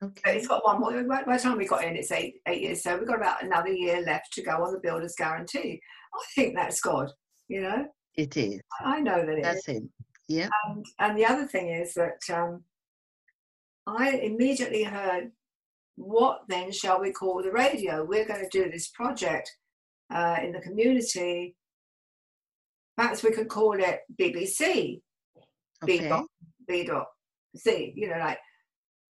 But 0.00 0.08
Okay. 0.10 0.38
it's 0.38 0.48
got 0.48 0.64
one 0.64 0.80
more. 0.80 1.04
By 1.04 1.22
the 1.36 1.42
time 1.42 1.58
we 1.58 1.66
got 1.66 1.84
in, 1.84 1.94
it's 1.96 2.10
eight 2.10 2.36
eight 2.46 2.62
years. 2.62 2.82
So 2.82 2.96
we've 2.96 3.06
got 3.06 3.18
about 3.18 3.42
another 3.42 3.68
year 3.72 4.00
left 4.02 4.32
to 4.34 4.42
go 4.42 4.52
on 4.64 4.72
the 4.72 4.80
builder's 4.80 5.14
guarantee. 5.16 5.80
I 6.14 6.24
think 6.34 6.54
that's 6.56 6.80
God. 6.80 7.10
You 7.48 7.62
know, 7.62 7.86
It 8.16 8.36
is. 8.36 8.60
I 8.80 9.00
know 9.00 9.26
that 9.26 9.38
it 9.38 9.42
That's 9.42 9.68
it. 9.68 9.82
Yeah. 10.28 10.48
And, 10.66 10.86
and 11.00 11.18
the 11.18 11.26
other 11.26 11.46
thing 11.46 11.68
is 11.68 11.94
that 11.94 12.20
um, 12.32 12.62
I 13.86 14.10
immediately 14.12 14.84
heard, 14.84 15.32
what 15.96 16.42
then 16.48 16.70
shall 16.70 17.00
we 17.00 17.12
call 17.12 17.42
the 17.42 17.50
radio? 17.50 18.04
We're 18.04 18.24
going 18.26 18.40
to 18.40 18.48
do 18.52 18.70
this 18.70 18.88
project 18.88 19.50
uh, 20.14 20.36
in 20.42 20.52
the 20.52 20.60
community. 20.60 21.56
Perhaps 22.96 23.22
we 23.24 23.32
could 23.32 23.48
call 23.48 23.72
it 23.80 24.00
BBC, 24.20 25.00
B 25.84 25.98
dot, 26.08 26.26
B 26.68 26.84
dot 26.84 27.06
C, 27.56 27.92
you 27.96 28.08
know, 28.08 28.18
like 28.18 28.38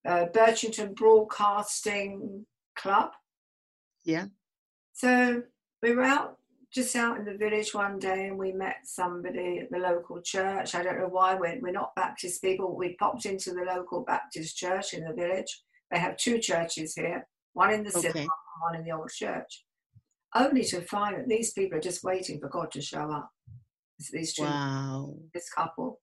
uh, 0.06 0.26
Birchington 0.32 0.94
Broadcasting 0.94 2.46
Club. 2.76 3.10
Yeah. 4.04 4.26
So 4.92 5.42
we 5.82 5.94
were 5.94 6.04
out 6.04 6.38
just 6.72 6.94
out 6.94 7.18
in 7.18 7.24
the 7.24 7.34
village 7.36 7.74
one 7.74 7.98
day 7.98 8.28
and 8.28 8.38
we 8.38 8.52
met 8.52 8.76
somebody 8.84 9.58
at 9.58 9.70
the 9.70 9.78
local 9.78 10.20
church. 10.22 10.74
I 10.74 10.82
don't 10.82 10.98
know 10.98 11.08
why 11.08 11.34
we're, 11.34 11.58
we're 11.60 11.72
not 11.72 11.94
Baptist 11.96 12.40
people. 12.42 12.76
We 12.76 12.94
popped 12.94 13.26
into 13.26 13.50
the 13.52 13.62
local 13.62 14.02
Baptist 14.02 14.56
church 14.56 14.94
in 14.94 15.04
the 15.04 15.12
village. 15.12 15.62
They 15.90 15.98
have 15.98 16.16
two 16.16 16.38
churches 16.38 16.94
here, 16.94 17.26
one 17.54 17.72
in 17.72 17.82
the 17.82 17.90
city 17.90 18.08
Okay. 18.10 18.20
and 18.20 18.28
one 18.60 18.76
in 18.76 18.84
the 18.84 18.92
old 18.92 19.10
church. 19.10 19.64
Only 20.34 20.62
to 20.66 20.80
find 20.82 21.16
that 21.16 21.28
these 21.28 21.52
people 21.52 21.78
are 21.78 21.82
just 21.82 22.04
waiting 22.04 22.38
for 22.38 22.48
God 22.48 22.70
to 22.72 22.80
show 22.80 23.10
up. 23.10 23.30
It's 23.98 24.12
These 24.12 24.34
two, 24.34 24.44
Wow. 24.44 25.14
this 25.34 25.50
couple. 25.50 26.00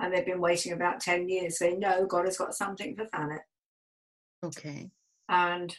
And 0.00 0.12
they've 0.12 0.24
been 0.26 0.40
waiting 0.40 0.72
about 0.72 1.00
10 1.00 1.28
years. 1.28 1.58
They 1.58 1.76
know 1.76 2.06
God 2.06 2.24
has 2.24 2.38
got 2.38 2.54
something 2.54 2.96
for 2.96 3.04
Thanet. 3.06 3.40
Okay. 4.44 4.90
And 5.28 5.76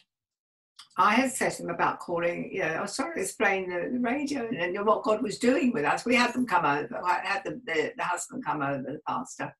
I 0.96 1.14
had 1.14 1.32
said 1.32 1.52
to 1.52 1.62
them 1.62 1.74
about 1.74 1.98
calling, 2.00 2.50
you 2.52 2.60
know, 2.60 2.68
I 2.68 2.80
was 2.82 2.94
trying 2.94 3.14
to 3.14 3.20
explain 3.20 3.68
the, 3.70 3.90
the 3.92 3.98
radio 3.98 4.46
and, 4.46 4.56
and 4.76 4.86
what 4.86 5.02
God 5.02 5.22
was 5.22 5.38
doing 5.38 5.72
with 5.72 5.84
us. 5.84 6.04
We 6.04 6.14
had 6.14 6.32
them 6.34 6.46
come 6.46 6.64
over. 6.64 7.00
I 7.04 7.20
had 7.24 7.42
the, 7.44 7.60
the, 7.64 7.92
the 7.96 8.04
husband 8.04 8.44
come 8.44 8.62
over, 8.62 8.82
the 8.82 9.00
pastor. 9.08 9.54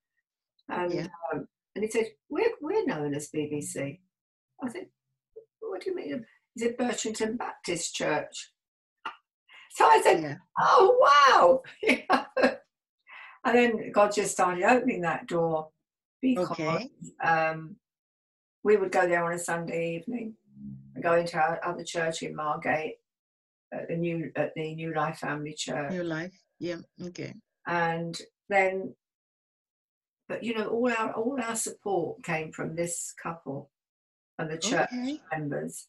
And, 0.69 0.93
Yeah. 0.93 1.07
um, 1.33 1.47
and 1.75 1.83
he 1.83 1.89
said, 1.89 2.05
we're, 2.29 2.51
we're 2.61 2.85
known 2.85 3.13
as 3.15 3.29
BBC. 3.35 3.99
I 4.63 4.69
said, 4.69 4.85
what 5.59 5.81
do 5.81 5.89
you 5.89 5.95
mean? 5.95 6.25
He 6.55 6.61
said, 6.61 6.77
Birchington 6.77 7.37
Baptist 7.37 7.95
Church. 7.95 8.51
So 9.71 9.85
I 9.85 10.01
said, 10.03 10.21
Yeah. 10.21 10.35
oh, 10.59 11.61
wow. 11.81 11.93
and 13.45 13.55
then 13.55 13.91
God 13.91 14.13
just 14.13 14.31
started 14.31 14.63
opening 14.63 15.01
that 15.01 15.27
door 15.27 15.69
because 16.21 16.51
Okay. 16.51 16.89
um, 17.23 17.75
we 18.63 18.77
would 18.77 18.91
go 18.91 19.07
there 19.07 19.23
on 19.25 19.33
a 19.33 19.39
Sunday 19.39 19.95
evening 19.95 20.35
and 20.95 21.03
go 21.03 21.13
into 21.15 21.37
our 21.37 21.59
other 21.65 21.83
church 21.83 22.23
in 22.23 22.35
Margate, 22.35 22.95
at 23.73 23.87
the 23.89 23.95
new 23.95 24.31
at 24.35 24.53
the 24.55 24.75
New 24.75 24.93
Life 24.93 25.17
Family 25.17 25.53
Church, 25.53 25.91
New 25.91 26.03
life. 26.03 26.33
Yeah. 26.59 26.77
Okay. 27.01 27.33
and 27.67 28.17
then, 28.49 28.95
but 30.29 30.43
you 30.43 30.53
know, 30.53 30.67
all 30.67 30.91
our 30.91 31.11
all 31.13 31.37
our 31.41 31.55
support 31.55 32.23
came 32.23 32.51
from 32.51 32.75
this 32.75 33.13
couple 33.21 33.69
and 34.39 34.49
the 34.49 34.57
church 34.57 34.89
Okay. 34.93 35.19
members, 35.31 35.87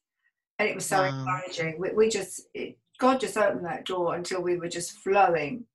and 0.58 0.68
it 0.68 0.74
was 0.74 0.86
so 0.86 1.02
Wow. 1.02 1.08
encouraging. 1.08 1.78
We, 1.78 1.92
we 1.92 2.08
just 2.08 2.48
it, 2.54 2.78
God 2.98 3.20
just 3.20 3.36
opened 3.36 3.66
that 3.66 3.84
door 3.86 4.14
until 4.14 4.40
we 4.42 4.56
were 4.56 4.68
just 4.68 4.92
flowing 4.92 5.66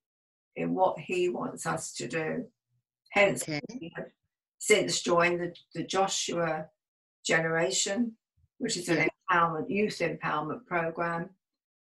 in 0.60 0.74
what 0.74 0.98
He 0.98 1.28
wants 1.28 1.66
us 1.66 1.92
to 1.94 2.08
do. 2.08 2.44
Hence, 3.12 3.42
Okay. 3.42 3.60
we 3.80 3.92
have 3.96 4.06
since 4.58 5.00
joined 5.02 5.40
the, 5.40 5.54
the 5.74 5.84
Joshua 5.84 6.66
generation, 7.24 8.16
which 8.58 8.76
is 8.76 8.88
an 8.88 8.98
Yeah. 8.98 9.08
empowerment 9.30 9.70
youth 9.70 9.98
empowerment 9.98 10.66
program. 10.66 11.30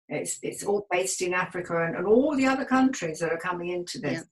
It's 0.09 0.39
it's 0.41 0.63
all 0.63 0.87
based 0.91 1.21
in 1.21 1.33
Africa 1.33 1.85
and, 1.85 1.95
and 1.95 2.05
all 2.07 2.35
the 2.35 2.45
other 2.45 2.65
countries 2.65 3.19
that 3.19 3.31
are 3.31 3.37
coming 3.37 3.69
into 3.69 3.99
this. 3.99 4.23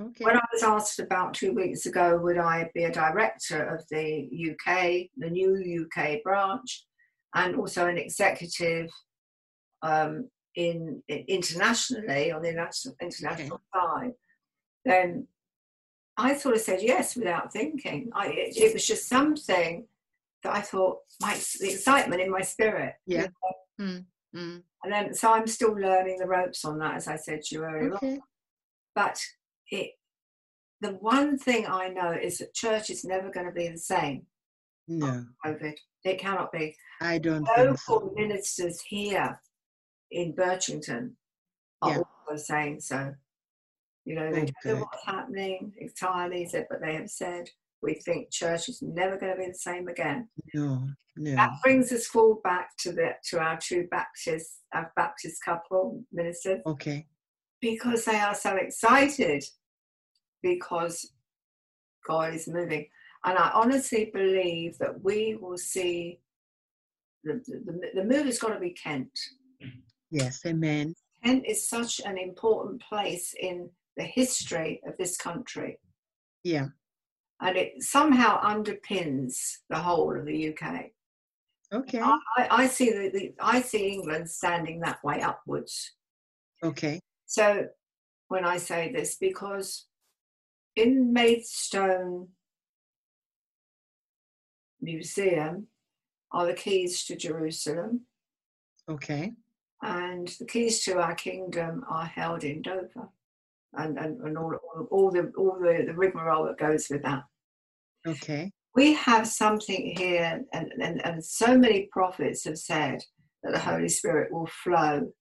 Okay. 0.00 0.24
When 0.24 0.36
I 0.36 0.44
was 0.52 0.62
asked 0.62 0.98
about 1.00 1.34
two 1.34 1.52
weeks 1.52 1.86
ago, 1.86 2.18
would 2.18 2.38
I 2.38 2.70
be 2.74 2.84
a 2.84 2.92
director 2.92 3.62
of 3.74 3.84
the 3.90 4.28
UK, 4.50 5.08
the 5.16 5.30
new 5.30 5.84
UK 5.86 6.22
branch, 6.22 6.84
and 7.34 7.56
also 7.56 7.86
an 7.86 7.98
executive 7.98 8.90
um, 9.82 10.28
in, 10.54 11.02
in 11.08 11.24
internationally 11.28 12.32
on 12.32 12.42
the 12.42 12.48
international, 12.50 12.96
international 13.00 13.60
side, 13.74 14.12
then 14.84 15.26
I 16.16 16.36
sort 16.36 16.54
of 16.56 16.60
said 16.60 16.82
yes 16.82 17.16
without 17.16 17.52
thinking. 17.52 18.10
I, 18.14 18.28
it, 18.28 18.56
it 18.56 18.74
was 18.74 18.86
just 18.86 19.08
something 19.08 19.86
that 20.42 20.54
I 20.54 20.60
thought 20.60 20.98
my 21.20 21.34
the 21.60 21.72
excitement 21.72 22.20
in 22.20 22.30
my 22.30 22.42
spirit. 22.42 22.94
you 23.06 23.16
Yeah. 23.18 23.26
know. 23.78 23.86
Mm. 23.86 24.04
Mm. 24.34 24.62
And 24.84 24.92
then 24.92 25.14
so 25.14 25.32
I'm 25.32 25.46
still 25.46 25.72
learning 25.72 26.18
the 26.18 26.26
ropes 26.26 26.64
on 26.64 26.78
that, 26.78 26.96
as 26.96 27.08
I 27.08 27.16
said 27.16 27.42
to 27.42 27.54
you 27.54 27.64
earlier. 27.64 27.94
Okay. 27.94 28.20
But 28.94 29.18
it, 29.70 29.92
the 30.80 30.90
one 30.94 31.38
thing 31.38 31.66
I 31.66 31.88
know 31.88 32.12
is 32.12 32.38
that 32.38 32.54
church 32.54 32.90
is 32.90 33.04
never 33.04 33.30
going 33.30 33.46
to 33.46 33.52
be 33.52 33.68
the 33.68 33.78
same. 33.78 34.26
No, 34.88 35.24
COVID, 35.46 35.74
it 36.04 36.18
cannot 36.18 36.50
be. 36.52 36.76
I 37.00 37.18
don't 37.18 37.46
think 37.56 37.78
so. 37.78 38.12
Ministers 38.16 38.80
here 38.82 39.40
in 40.12 40.34
Birchington 40.34 41.16
are 41.80 41.90
Yeah. 41.90 42.02
also 42.26 42.36
saying 42.36 42.80
so. 42.80 43.14
You 44.04 44.14
know, 44.16 44.32
they 44.32 44.42
Oh, 44.42 44.46
don't 44.64 44.78
know 44.78 44.84
what's 44.84 45.04
happening 45.06 45.74
entirely, 45.78 46.48
but 46.68 46.80
they 46.80 46.94
have 46.94 47.10
said 47.10 47.48
we 47.82 47.94
think 47.94 48.30
church 48.30 48.68
is 48.68 48.80
never 48.82 49.16
going 49.16 49.32
to 49.32 49.38
be 49.38 49.48
the 49.48 49.54
same 49.54 49.88
again. 49.88 50.28
No, 50.54 50.88
no. 51.16 51.34
That 51.34 51.50
brings 51.62 51.92
us 51.92 52.06
full 52.06 52.40
back 52.44 52.76
to 52.78 52.92
the 52.92 53.16
to 53.30 53.40
our 53.40 53.58
two 53.58 53.86
Baptist 53.90 54.60
our 54.72 54.92
Baptist 54.96 55.44
couple 55.44 56.04
ministers 56.12 56.60
Okay. 56.66 57.06
because 57.60 58.04
they 58.04 58.18
are 58.18 58.34
so 58.34 58.56
excited 58.56 59.44
because 60.42 61.12
God 62.06 62.34
is 62.34 62.48
moving. 62.48 62.88
And 63.24 63.38
I 63.38 63.50
honestly 63.54 64.10
believe 64.12 64.78
that 64.78 65.00
we 65.02 65.36
will 65.40 65.58
see 65.58 66.20
the, 67.24 67.34
the, 67.46 67.90
the 67.94 68.04
move 68.04 68.26
has 68.26 68.38
got 68.40 68.54
to 68.54 68.58
be 68.60 68.70
Kent. 68.70 69.16
Yes. 70.12 70.44
Amen. 70.46 70.94
Kent 71.24 71.44
is 71.46 71.66
such 71.66 72.00
an 72.04 72.18
important 72.18 72.82
place 72.82 73.34
in 73.40 73.70
the 73.96 74.04
history 74.04 74.80
of 74.86 74.96
this 74.98 75.16
country. 75.16 75.78
Yeah. 76.44 76.66
And 77.40 77.56
it 77.56 77.82
somehow 77.82 78.40
underpins 78.42 79.36
the 79.70 79.78
whole 79.78 80.16
of 80.16 80.26
the 80.26 80.50
UK. 80.54 80.90
Okay. 81.72 82.00
I, 82.00 82.18
I- 82.50 82.66
see 82.68 82.90
the, 82.90 83.08
the 83.12 83.34
I 83.40 83.62
see 83.62 83.88
England 83.88 84.28
standing 84.28 84.80
that 84.80 85.02
way 85.02 85.22
upwards. 85.22 85.92
Okay. 86.62 87.00
So 87.26 87.68
when 88.28 88.44
I 88.44 88.58
say 88.58 88.92
this, 88.92 89.16
because 89.16 89.86
in 90.76 91.12
Maidstone 91.12 92.28
Museum 94.82 95.68
are 96.32 96.46
the 96.46 96.54
keys 96.54 97.04
to 97.04 97.16
Jerusalem, 97.16 98.02
Okay. 98.88 99.32
And 99.82 100.28
the 100.38 100.46
keys 100.46 100.84
to 100.84 100.98
our 100.98 101.14
kingdom 101.14 101.84
are 101.88 102.06
held 102.06 102.44
in 102.44 102.62
Dover, 102.62 103.08
and, 103.74 103.98
and, 103.98 104.20
and 104.20 104.38
all, 104.38 104.54
all, 104.54 104.88
all 104.90 105.10
the 105.10 105.32
all 105.36 105.58
the, 105.60 105.84
the 105.86 105.94
rigmarole 105.94 106.46
that 106.46 106.58
goes 106.58 106.86
with 106.90 107.02
that. 107.02 107.24
Okay. 108.06 108.50
We 108.74 108.94
have 108.94 109.26
something 109.28 109.94
here, 109.96 110.42
and, 110.52 110.72
and, 110.80 111.04
and 111.04 111.24
so 111.24 111.58
many 111.58 111.88
prophets 111.92 112.44
have 112.44 112.58
said 112.58 113.02
that 113.42 113.52
the 113.52 113.58
Holy 113.58 113.88
Spirit 113.88 114.32
will 114.32 114.48
flow 114.64 115.12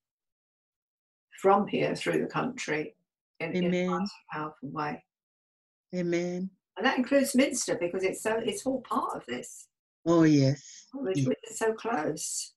from 1.42 1.68
here 1.68 1.96
through 1.96 2.22
the 2.22 2.28
country 2.28 2.96
in, 3.40 3.52
in 3.52 3.74
a 3.74 4.00
powerful 4.32 4.70
way. 4.70 5.04
Amen. 5.94 6.50
And 6.78 6.86
that 6.86 6.98
includes 6.98 7.36
Minster 7.36 7.78
because 7.80 8.04
it's 8.04 8.24
so 8.24 8.40
it's 8.44 8.66
all 8.66 8.82
part 8.82 9.16
of 9.16 9.24
this. 9.28 9.68
Oh 10.06 10.24
yes. 10.24 10.88
We're, 10.94 11.12
Ye- 11.14 11.28
we're 11.28 11.36
so 11.54 11.74
close. 11.74 12.54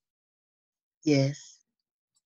Yes. 1.03 1.54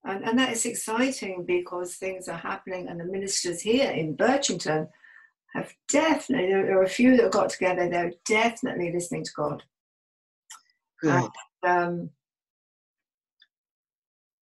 And, 0.05 0.25
and 0.25 0.39
that 0.39 0.53
is 0.53 0.65
exciting 0.65 1.45
because 1.45 1.97
things 1.97 2.29
are 2.29 2.37
happening 2.37 2.89
and 2.89 3.01
the 3.01 3.05
ministers 3.05 3.61
here 3.61 3.91
in 3.91 4.17
Birchington 4.17 4.89
have 5.55 5.73
definitely 5.91 6.53
there 6.53 6.79
are 6.79 6.85
a 6.85 6.89
few 6.89 7.17
that 7.17 7.33
got 7.33 7.51
together, 7.51 7.89
they're 7.89 8.13
definitely 8.27 8.93
listening 8.93 9.25
to 9.25 9.31
God. 9.35 9.63
Good. 11.01 11.31
Um, 11.67 12.11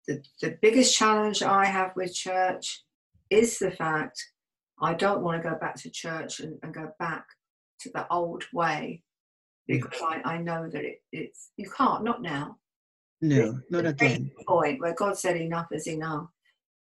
the, 0.06 0.22
the 0.40 0.58
biggest 0.60 0.96
challenge 0.96 1.42
I 1.42 1.66
have 1.66 1.92
with 1.96 2.14
church 2.14 2.84
is 3.30 3.58
the 3.58 3.70
fact 3.70 4.22
I 4.80 4.94
don't 4.94 5.22
want 5.22 5.42
to 5.42 5.48
go 5.48 5.56
back 5.56 5.76
to 5.76 5.90
church 5.90 6.40
and, 6.40 6.58
and 6.62 6.74
go 6.74 6.92
back 6.98 7.24
to 7.80 7.90
the 7.94 8.06
old 8.12 8.44
way 8.52 9.02
because 9.66 10.00
I, 10.02 10.20
I 10.24 10.38
know 10.38 10.68
that 10.68 10.84
it, 10.84 11.02
it's 11.12 11.50
you 11.56 11.70
can't 11.70 12.04
not 12.04 12.22
now. 12.22 12.56
No, 13.22 13.60
not 13.70 13.84
The 13.84 13.90
again. 13.90 14.30
Point 14.46 14.80
where 14.80 14.94
God 14.94 15.16
said 15.16 15.36
enough 15.36 15.68
is 15.72 15.86
enough, 15.86 16.26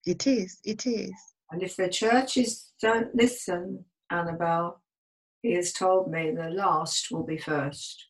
It 0.05 0.27
is. 0.27 0.59
It 0.64 0.85
is. 0.87 1.12
and 1.53 1.62
if 1.62 1.77
the 1.77 1.88
churches 1.88 2.73
don't 2.83 3.14
listen, 3.14 3.85
Annabelle, 4.11 4.83
He 5.42 5.55
has 5.55 5.73
told 5.73 6.11
me 6.11 6.33
the 6.33 6.51
last 6.51 7.11
will 7.11 7.23
be 7.25 7.38
first. 7.38 8.07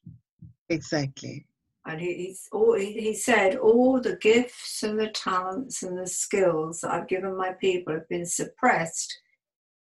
Exactly. 0.71 1.47
And 1.87 2.01
he, 2.01 2.15
he's 2.15 2.49
all, 2.51 2.75
he, 2.75 2.93
he 2.95 3.15
said, 3.15 3.57
all 3.57 4.01
the 4.01 4.17
gifts 4.17 4.83
and 4.83 4.99
the 4.99 5.09
talents 5.09 5.83
and 5.83 5.99
the 5.99 6.07
skills 6.07 6.81
that 6.81 6.93
I've 6.93 7.09
given 7.09 7.37
my 7.37 7.53
people 7.53 7.93
have 7.93 8.09
been 8.09 8.25
suppressed 8.25 9.15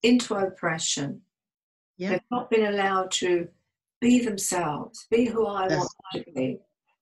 into 0.04 0.34
oppression. 0.34 1.22
Yeah. 1.98 2.10
They've 2.10 2.20
not 2.30 2.48
been 2.48 2.66
allowed 2.66 3.10
to 3.12 3.48
be 4.00 4.24
themselves, 4.24 5.06
be 5.10 5.24
who 5.24 5.46
I 5.48 5.66
That's 5.66 5.78
want 5.80 5.90
them 6.14 6.24
to 6.24 6.30
be, 6.32 6.58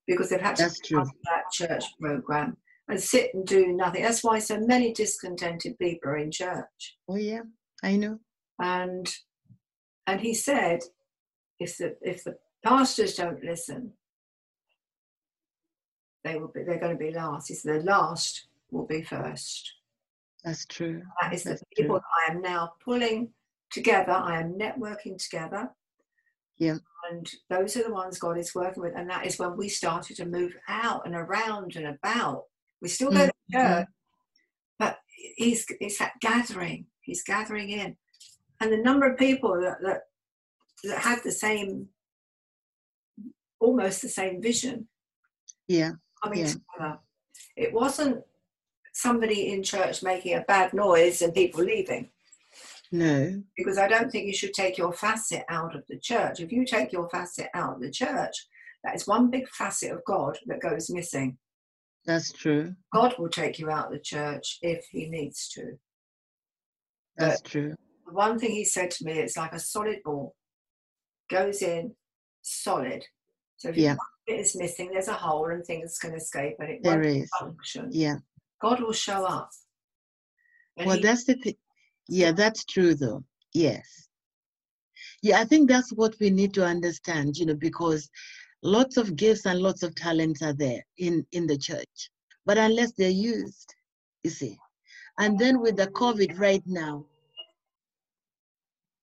because 0.09 0.31
they've 0.31 0.41
had 0.41 0.57
to 0.57 0.65
That's 0.65 0.81
come 0.81 1.11
that 1.25 1.53
church 1.53 1.85
program 2.01 2.57
and 2.89 3.01
sit 3.01 3.33
and 3.35 3.47
do 3.47 3.73
nothing. 3.73 4.03
That's 4.03 4.25
why 4.25 4.39
so 4.39 4.59
many 4.59 4.93
discontented 4.93 5.79
people 5.79 6.11
are 6.11 6.17
in 6.17 6.33
church. 6.33 6.97
Oh 7.09 7.17
yeah, 7.17 7.43
I 7.85 7.97
know. 7.97 8.19
And 8.59 9.09
and 10.07 10.21
he 10.21 10.35
said, 10.35 10.81
if 11.61 11.77
the 11.77 11.97
if 12.01 12.25
the 12.25 12.37
pastors 12.65 13.15
don't 13.15 13.45
listen, 13.45 13.93
they 16.25 16.37
will 16.37 16.49
be 16.49 16.65
they're 16.65 16.81
going 16.81 16.99
to 16.99 17.05
be 17.05 17.13
last. 17.13 17.49
He 17.49 17.55
said 17.55 17.83
the 17.83 17.85
last 17.85 18.47
will 18.71 18.87
be 18.87 19.03
first. 19.03 19.75
That's 20.43 20.65
true. 20.67 21.03
That 21.21 21.35
is 21.35 21.45
the 21.45 21.61
people 21.77 21.97
true. 21.99 22.29
I 22.29 22.33
am 22.33 22.41
now 22.41 22.73
pulling 22.83 23.29
together. 23.71 24.13
I 24.13 24.41
am 24.41 24.55
networking 24.55 25.23
together. 25.23 25.71
Yeah. 26.59 26.77
And 27.11 27.31
those 27.49 27.77
are 27.77 27.85
the 27.85 27.93
ones 27.93 28.19
God 28.19 28.37
is 28.39 28.55
working 28.55 28.83
with. 28.83 28.95
And 28.97 29.09
that 29.09 29.27
is 29.27 29.39
when 29.39 29.57
we 29.57 29.69
started 29.69 30.17
to 30.17 30.27
move 30.27 30.55
out 30.69 31.07
and 31.07 31.15
around 31.15 31.77
and 31.77 31.87
about. 31.87 32.45
We 32.83 32.89
still 32.89 33.11
go 33.11 33.27
to 33.27 33.33
Mhm. 33.53 33.53
church, 33.53 33.89
but 34.79 34.99
he's 35.37 35.65
it's 35.81 35.99
that 35.99 36.15
gathering. 36.21 36.87
He's 37.01 37.23
gathering 37.23 37.71
in. 37.71 37.97
And 38.61 38.73
the 38.73 38.77
number 38.77 39.11
of 39.11 39.19
people 39.19 39.61
that, 39.61 39.79
that 39.83 40.03
that 40.85 41.03
had 41.03 41.23
the 41.25 41.33
same 41.33 41.89
almost 43.61 44.03
the 44.03 44.09
same 44.09 44.41
vision 44.41 44.89
Yeah. 45.67 45.93
coming 46.23 46.41
Yeah. 46.41 46.47
together. 46.53 46.99
It 47.57 47.73
wasn't 47.73 48.25
somebody 48.93 49.53
in 49.53 49.63
church 49.65 50.03
making 50.03 50.35
a 50.35 50.43
bad 50.43 50.73
noise 50.73 51.23
and 51.23 51.35
people 51.35 51.65
leaving. 51.65 52.13
No. 52.91 53.43
Because 53.57 53.79
I 53.79 53.87
don't 53.89 54.11
think 54.11 54.27
you 54.27 54.33
should 54.35 54.55
take 54.55 54.79
your 54.79 54.93
facet 54.93 55.45
out 55.49 55.77
of 55.77 55.85
the 55.89 55.99
church. 55.99 56.41
If 56.41 56.53
you 56.53 56.65
take 56.65 56.93
your 56.93 57.09
facet 57.11 57.49
out 57.55 57.75
of 57.75 57.81
the 57.81 57.91
church, 57.91 58.47
that 58.85 58.95
is 58.95 59.07
one 59.07 59.31
big 59.31 59.49
facet 59.49 59.93
of 59.93 60.05
God 60.05 60.39
that 60.47 60.61
goes 60.61 60.89
missing. 60.91 61.37
That's 62.07 62.33
true. 62.33 62.75
God 62.95 63.15
will 63.19 63.29
take 63.29 63.59
you 63.59 63.71
out 63.71 63.87
of 63.87 63.93
the 63.93 63.99
church 63.99 64.59
if 64.63 64.87
he 64.91 65.09
needs 65.09 65.49
to. 65.51 65.79
That's 67.17 67.43
true. 67.43 67.75
The 68.07 68.13
one 68.15 68.39
thing 68.39 68.53
he 68.53 68.65
said 68.65 68.91
to 68.93 69.05
me, 69.05 69.13
it's 69.19 69.37
like 69.37 69.53
a 69.53 69.59
solid 69.59 69.99
ball, 70.05 70.35
goes 71.29 71.61
in 71.61 71.95
solid. 72.41 73.05
So 73.59 73.69
if 73.71 73.77
Yeah. 73.77 73.97
bit 74.27 74.41
is 74.41 74.57
missing, 74.57 74.91
there's 74.93 75.09
a 75.09 75.13
hole 75.15 75.51
and 75.51 75.65
things 75.65 75.99
can 75.99 76.15
escape 76.15 76.57
and 76.61 76.71
it 76.71 76.83
There 76.83 76.95
won't 76.95 77.07
is. 77.07 77.31
function. 77.39 77.89
Yeah. 77.93 78.17
God 78.63 78.81
will 78.81 78.93
show 78.93 79.25
up. 79.27 79.51
And 80.79 80.87
Well, 80.87 80.97
he- 80.97 81.03
that's 81.03 81.25
the 81.25 81.35
thing. 81.35 81.57
Yeah, 82.09 82.33
that's 82.33 82.65
true 82.65 82.95
though. 82.95 83.25
Yes. 83.55 84.09
Yeah, 85.23 85.41
I 85.41 85.45
think 85.45 85.69
that's 85.69 85.93
what 85.93 86.15
we 86.21 86.31
need 86.31 86.55
to 86.55 86.65
understand, 86.65 87.37
you 87.37 87.47
know, 87.47 87.55
because 87.55 88.09
lots 88.63 88.97
of 88.97 89.17
gifts 89.17 89.47
and 89.47 89.61
lots 89.61 89.83
of 89.83 89.95
talents 89.95 90.43
are 90.43 90.53
there 90.53 90.83
in 90.97 91.27
in 91.33 91.47
the 91.47 91.59
church, 91.59 92.11
but 92.47 92.59
unless 92.59 92.93
they're 92.93 93.11
used, 93.11 93.75
you 94.25 94.31
see. 94.31 94.57
And 95.19 95.39
then 95.39 95.61
with 95.61 95.77
the 95.77 95.89
COVID 95.89 96.39
right 96.39 96.63
now, 96.67 97.05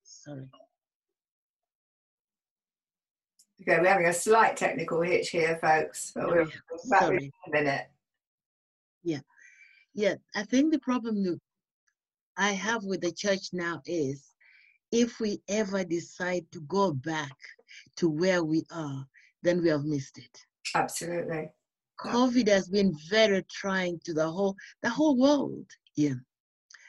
sorry. 0.04 0.50
Okay, 3.62 3.80
we're 3.80 3.88
having 3.88 4.08
a 4.08 4.14
slight 4.14 4.58
technical 4.58 5.02
hitch 5.02 5.30
here, 5.30 5.58
folks, 5.62 6.12
but 6.14 6.28
we're 6.28 6.48
Sorry. 6.78 6.90
back 6.90 7.12
in 7.12 7.32
a 7.48 7.64
minute. 7.64 7.88
Yeah, 9.04 9.22
Yeah, 9.94 10.16
I 10.36 10.44
think 10.44 10.72
the 10.72 10.80
problem 10.80 11.24
I 12.38 12.52
have 12.52 12.84
with 12.84 13.02
the 13.02 13.12
church 13.12 13.50
now 13.54 13.82
is 13.86 14.32
if 14.92 15.20
we 15.20 15.42
ever 15.50 15.84
decide 15.84 16.46
to 16.52 16.62
go 16.62 16.94
back 16.94 17.36
to 17.98 18.10
where 18.10 18.44
we 18.44 18.64
are, 18.72 19.06
then 19.44 19.62
we 19.62 19.70
have 19.70 19.86
missed 19.86 20.18
it. 20.18 20.46
Absolutely. 20.74 21.50
COVID 22.00 22.48
has 22.50 22.68
been 22.68 22.94
very 23.10 23.44
trying 23.50 24.00
to 24.06 24.14
the 24.14 24.28
whole 24.28 24.56
the 24.84 24.90
whole 24.90 25.18
world. 25.18 25.66
Yeah. 25.96 26.16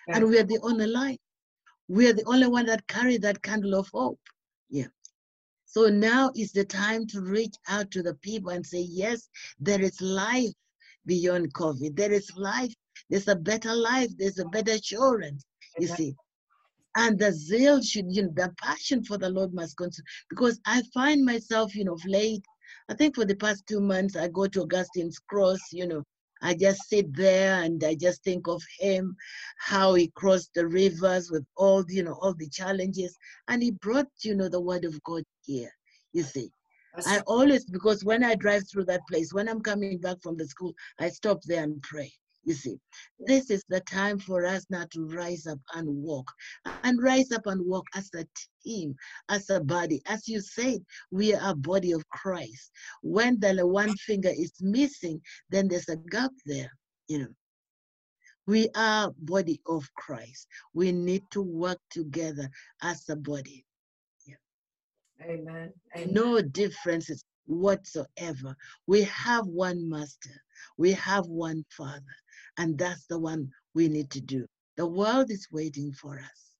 Yeah. 0.08 0.16
And 0.16 0.28
we 0.28 0.38
are 0.38 0.44
the 0.44 0.58
only 0.62 0.86
light. 0.86 1.20
We 1.88 2.08
are 2.08 2.12
the 2.12 2.24
only 2.26 2.48
one 2.48 2.66
that 2.66 2.86
carry 2.88 3.16
that 3.18 3.42
candle 3.42 3.74
of 3.78 3.88
hope. 3.92 4.20
Yeah. 4.68 4.88
So 5.64 5.88
now 5.88 6.32
is 6.34 6.52
the 6.52 6.64
time 6.64 7.06
to 7.08 7.20
reach 7.20 7.54
out 7.68 7.90
to 7.92 8.02
the 8.02 8.14
people 8.14 8.50
and 8.50 8.66
say, 8.66 8.80
yes, 8.80 9.28
there 9.60 9.80
is 9.80 10.00
life 10.00 10.52
beyond 11.04 11.52
COVID. 11.54 11.96
There 11.96 12.12
is 12.12 12.34
life. 12.36 12.74
There's 13.10 13.28
a 13.28 13.36
better 13.36 13.74
life. 13.74 14.10
There's 14.16 14.38
a 14.38 14.46
better 14.46 14.72
assurance. 14.72 15.44
You 15.78 15.88
see. 15.88 16.14
And 16.96 17.18
the 17.18 17.30
zeal 17.30 17.82
should, 17.82 18.06
you 18.08 18.22
know, 18.22 18.32
the 18.34 18.54
passion 18.58 19.04
for 19.04 19.18
the 19.18 19.28
Lord 19.28 19.52
must 19.52 19.76
continue. 19.76 20.06
Because 20.30 20.58
I 20.64 20.82
find 20.94 21.24
myself, 21.24 21.74
you 21.74 21.84
know, 21.84 21.98
late, 22.06 22.42
I 22.88 22.94
think 22.94 23.14
for 23.14 23.26
the 23.26 23.36
past 23.36 23.66
two 23.66 23.80
months, 23.80 24.16
I 24.16 24.28
go 24.28 24.46
to 24.46 24.62
Augustine's 24.62 25.18
Cross, 25.28 25.60
you 25.72 25.86
know, 25.86 26.02
I 26.42 26.54
just 26.54 26.88
sit 26.88 27.14
there 27.14 27.62
and 27.62 27.82
I 27.84 27.94
just 27.94 28.22
think 28.24 28.48
of 28.48 28.62
him, 28.78 29.14
how 29.58 29.94
he 29.94 30.10
crossed 30.14 30.50
the 30.54 30.66
rivers 30.66 31.30
with 31.30 31.44
all, 31.56 31.82
the, 31.84 31.94
you 31.94 32.02
know, 32.02 32.18
all 32.22 32.34
the 32.34 32.48
challenges. 32.48 33.14
And 33.48 33.62
he 33.62 33.72
brought, 33.72 34.08
you 34.22 34.34
know, 34.34 34.48
the 34.48 34.60
word 34.60 34.84
of 34.84 35.02
God 35.02 35.24
here, 35.44 35.70
you 36.12 36.22
see. 36.22 36.50
That's 36.94 37.08
I 37.08 37.18
always, 37.26 37.66
because 37.66 38.04
when 38.04 38.24
I 38.24 38.36
drive 38.36 38.62
through 38.70 38.86
that 38.86 39.06
place, 39.08 39.34
when 39.34 39.48
I'm 39.48 39.60
coming 39.60 39.98
back 39.98 40.22
from 40.22 40.36
the 40.36 40.46
school, 40.46 40.74
I 40.98 41.10
stop 41.10 41.42
there 41.42 41.62
and 41.62 41.82
pray. 41.82 42.12
You 42.46 42.54
see, 42.54 42.78
this 43.26 43.50
is 43.50 43.64
the 43.68 43.80
time 43.80 44.18
for 44.18 44.46
us 44.46 44.64
now 44.70 44.86
to 44.92 45.04
rise 45.06 45.46
up 45.46 45.58
and 45.74 45.88
walk 45.88 46.30
and 46.84 47.02
rise 47.02 47.32
up 47.32 47.46
and 47.46 47.60
walk 47.66 47.84
as 47.94 48.08
a 48.14 48.24
team, 48.64 48.94
as 49.28 49.50
a 49.50 49.60
body. 49.60 50.00
As 50.06 50.28
you 50.28 50.40
said, 50.40 50.78
we 51.10 51.34
are 51.34 51.50
a 51.50 51.54
body 51.54 51.92
of 51.92 52.08
Christ. 52.08 52.70
When 53.02 53.38
the 53.40 53.66
one 53.66 53.94
finger 53.96 54.30
is 54.30 54.52
missing, 54.60 55.20
then 55.50 55.66
there's 55.66 55.88
a 55.88 55.96
gap 55.96 56.30
there, 56.46 56.70
you 57.08 57.18
know. 57.18 57.34
We 58.46 58.68
are 58.76 59.12
body 59.18 59.60
of 59.66 59.92
Christ. 59.94 60.46
We 60.72 60.92
need 60.92 61.24
to 61.32 61.42
work 61.42 61.80
together 61.90 62.48
as 62.80 63.08
a 63.08 63.16
body 63.16 63.66
Amen. 65.22 65.72
Amen. 65.96 66.14
no 66.14 66.40
differences 66.42 67.24
whatsoever. 67.46 68.56
We 68.86 69.02
have 69.04 69.46
one 69.46 69.88
master, 69.88 70.42
we 70.76 70.92
have 70.92 71.26
one 71.26 71.64
father, 71.70 72.02
and 72.58 72.78
that's 72.78 73.06
the 73.06 73.18
one 73.18 73.50
we 73.74 73.88
need 73.88 74.10
to 74.10 74.20
do. 74.20 74.46
The 74.76 74.86
world 74.86 75.30
is 75.30 75.48
waiting 75.50 75.92
for 75.92 76.18
us. 76.18 76.54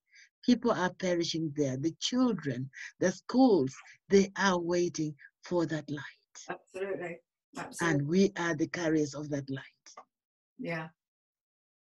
People 0.45 0.71
are 0.71 0.93
perishing 0.95 1.53
there. 1.57 1.77
The 1.77 1.95
children, 2.01 2.71
the 3.01 3.13
schools, 3.13 3.75
they 4.09 4.31
are 4.39 4.59
waiting 4.59 5.15
for 5.43 5.67
that 5.67 5.91
light. 5.91 6.03
Absolutely. 6.49 7.19
Absolutely. 7.57 8.01
And 8.01 8.09
we 8.09 8.33
are 8.39 8.55
the 8.55 8.69
carriers 8.69 9.15
of 9.15 9.29
that 9.31 9.49
light. 9.51 9.65
yeah. 10.59 10.89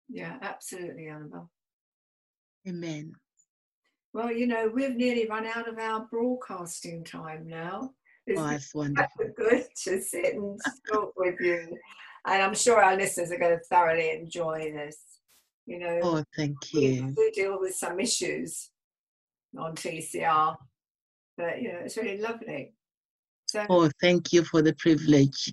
Yeah, 0.08 0.38
absolutely, 0.40 1.08
Annabelle. 1.08 1.50
Amen. 2.68 3.12
Well, 4.12 4.30
you 4.30 4.46
know, 4.46 4.70
we've 4.72 4.94
nearly 4.94 5.26
run 5.28 5.46
out 5.46 5.68
of 5.68 5.78
our 5.78 6.06
broadcasting 6.10 7.04
time 7.04 7.46
now. 7.46 7.92
Oh, 8.36 8.48
that's 8.48 8.74
wonderful. 8.74 9.26
good 9.36 9.66
to 9.84 10.00
sit 10.00 10.34
and 10.34 10.58
talk 10.90 11.12
with 11.16 11.34
you. 11.40 11.76
And 12.26 12.42
I'm 12.42 12.54
sure 12.54 12.82
our 12.82 12.96
listeners 12.96 13.30
are 13.30 13.38
going 13.38 13.56
to 13.56 13.64
thoroughly 13.64 14.10
enjoy 14.10 14.72
this. 14.72 14.96
You 15.66 15.78
know, 15.78 16.00
Oh, 16.02 16.24
thank 16.36 16.56
we 16.74 16.80
you. 16.80 17.12
do 17.16 17.30
deal 17.34 17.58
with 17.60 17.74
some 17.74 17.98
issues 18.00 18.70
on 19.56 19.74
TCR, 19.74 20.56
but 21.36 21.62
you 21.62 21.72
know, 21.72 21.78
it's 21.84 21.96
really 21.96 22.20
lovely. 22.20 22.74
So, 23.46 23.64
Oh, 23.70 23.90
thank 24.00 24.32
you 24.32 24.44
for 24.44 24.60
the 24.60 24.74
privilege. 24.74 25.52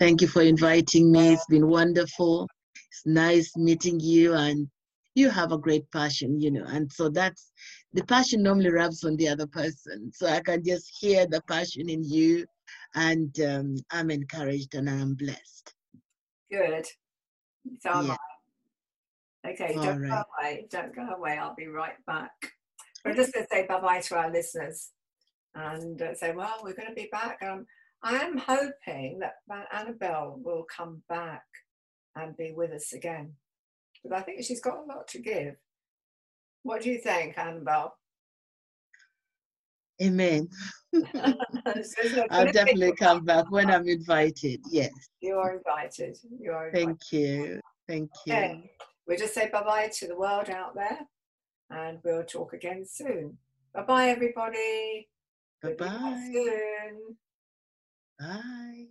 Thank 0.00 0.20
you 0.22 0.28
for 0.28 0.42
inviting 0.42 1.10
me. 1.10 1.32
It's 1.34 1.46
been 1.46 1.68
wonderful. 1.68 2.48
It's 2.74 3.06
nice 3.06 3.56
meeting 3.56 3.98
you, 4.00 4.34
and 4.34 4.68
you 5.14 5.30
have 5.30 5.52
a 5.52 5.58
great 5.58 5.90
passion, 5.92 6.40
you 6.40 6.50
know. 6.50 6.64
And 6.66 6.92
so 6.92 7.08
that's 7.08 7.52
the 7.92 8.04
passion 8.04 8.42
normally 8.42 8.70
rubs 8.70 9.04
on 9.04 9.16
the 9.16 9.28
other 9.28 9.46
person. 9.46 10.12
So 10.12 10.26
I 10.26 10.40
can 10.40 10.64
just 10.64 10.90
hear 11.00 11.26
the 11.26 11.42
passion 11.42 11.88
in 11.88 12.02
you, 12.04 12.44
and 12.94 13.38
um, 13.40 13.76
I'm 13.90 14.10
encouraged 14.10 14.74
and 14.74 14.88
I'm 14.88 15.14
blessed. 15.14 15.73
Good. 16.56 16.86
So 17.80 17.90
I'm 17.90 18.06
Yeah. 18.06 18.16
Okay, 19.46 19.74
All 19.74 19.84
don't 19.84 20.08
go 20.08 20.22
away. 20.38 20.66
Don't 20.70 20.94
go 20.94 21.06
away. 21.16 21.38
I'll 21.38 21.54
be 21.54 21.66
right 21.66 21.96
back. 22.06 22.32
We're 23.04 23.14
just 23.14 23.34
going 23.34 23.44
to 23.44 23.54
say 23.54 23.66
bye 23.66 23.80
bye 23.80 24.00
to 24.00 24.16
our 24.16 24.30
listeners. 24.30 24.90
and 25.54 26.00
uh, 26.00 26.14
say, 26.14 26.32
well, 26.32 26.60
we're 26.62 26.74
going 26.74 26.88
to 26.88 26.94
be 26.94 27.08
back. 27.12 27.38
Um, 27.42 27.66
I 28.02 28.16
am 28.16 28.36
hoping 28.38 29.20
that, 29.20 29.34
that 29.48 29.66
Annabelle 29.72 30.38
will 30.42 30.64
come 30.74 31.02
back 31.08 31.44
and 32.16 32.36
be 32.36 32.52
with 32.52 32.70
us 32.72 32.92
again. 32.92 33.34
But 34.04 34.18
I 34.18 34.22
think 34.22 34.44
she's 34.44 34.60
got 34.60 34.78
a 34.78 34.82
lot 34.82 35.08
to 35.08 35.20
give. 35.20 35.54
What 36.62 36.82
do 36.82 36.90
you 36.90 36.98
think, 36.98 37.38
Annabelle? 37.38 37.94
Amen. 40.02 40.48
I'll 42.30 42.52
definitely 42.52 42.94
come 42.96 43.24
back 43.24 43.50
when 43.50 43.70
I'm 43.70 43.88
invited. 43.88 44.60
Yes. 44.70 44.92
You 45.20 45.36
are 45.36 45.56
invited. 45.56 46.18
You 46.40 46.52
are 46.52 46.68
invited. 46.68 46.86
Thank 46.86 47.12
you. 47.12 47.60
Thank 47.88 48.10
you. 48.26 48.34
Okay. 48.34 48.70
We'll 49.06 49.18
just 49.18 49.34
say 49.34 49.50
bye 49.52 49.62
bye 49.62 49.90
to 49.98 50.06
the 50.06 50.16
world 50.16 50.48
out 50.50 50.74
there 50.74 50.98
and 51.70 51.98
we'll 52.04 52.24
talk 52.24 52.52
again 52.54 52.84
soon. 52.88 53.36
Bye 53.74 53.82
bye, 53.82 54.08
everybody. 54.08 55.08
Bye 55.62 55.74
bye. 55.78 56.90
Bye. 58.18 58.86